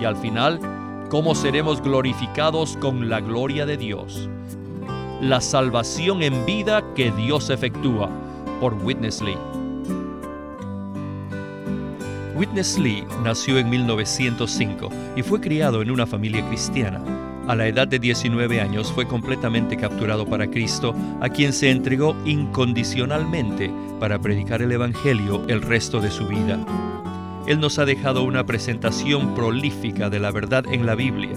Y 0.00 0.04
al 0.04 0.16
final, 0.16 0.60
cómo 1.10 1.34
seremos 1.34 1.82
glorificados 1.82 2.76
con 2.76 3.08
la 3.08 3.20
gloria 3.20 3.66
de 3.66 3.76
Dios. 3.76 4.28
La 5.20 5.40
salvación 5.40 6.22
en 6.22 6.46
vida 6.46 6.84
que 6.94 7.10
Dios 7.10 7.50
efectúa 7.50 8.08
por 8.60 8.74
Witness 8.74 9.20
Lee. 9.20 9.49
Witness 12.40 12.78
Lee 12.78 13.04
nació 13.22 13.58
en 13.58 13.68
1905 13.68 14.88
y 15.14 15.22
fue 15.22 15.42
criado 15.42 15.82
en 15.82 15.90
una 15.90 16.06
familia 16.06 16.42
cristiana. 16.48 16.98
A 17.46 17.54
la 17.54 17.66
edad 17.66 17.86
de 17.86 17.98
19 17.98 18.62
años 18.62 18.90
fue 18.90 19.06
completamente 19.06 19.76
capturado 19.76 20.24
para 20.24 20.50
Cristo, 20.50 20.94
a 21.20 21.28
quien 21.28 21.52
se 21.52 21.70
entregó 21.70 22.16
incondicionalmente 22.24 23.70
para 23.98 24.18
predicar 24.18 24.62
el 24.62 24.72
Evangelio 24.72 25.44
el 25.48 25.60
resto 25.60 26.00
de 26.00 26.10
su 26.10 26.28
vida. 26.28 26.64
Él 27.46 27.60
nos 27.60 27.78
ha 27.78 27.84
dejado 27.84 28.22
una 28.22 28.46
presentación 28.46 29.34
prolífica 29.34 30.08
de 30.08 30.20
la 30.20 30.30
verdad 30.30 30.64
en 30.72 30.86
la 30.86 30.94
Biblia. 30.94 31.36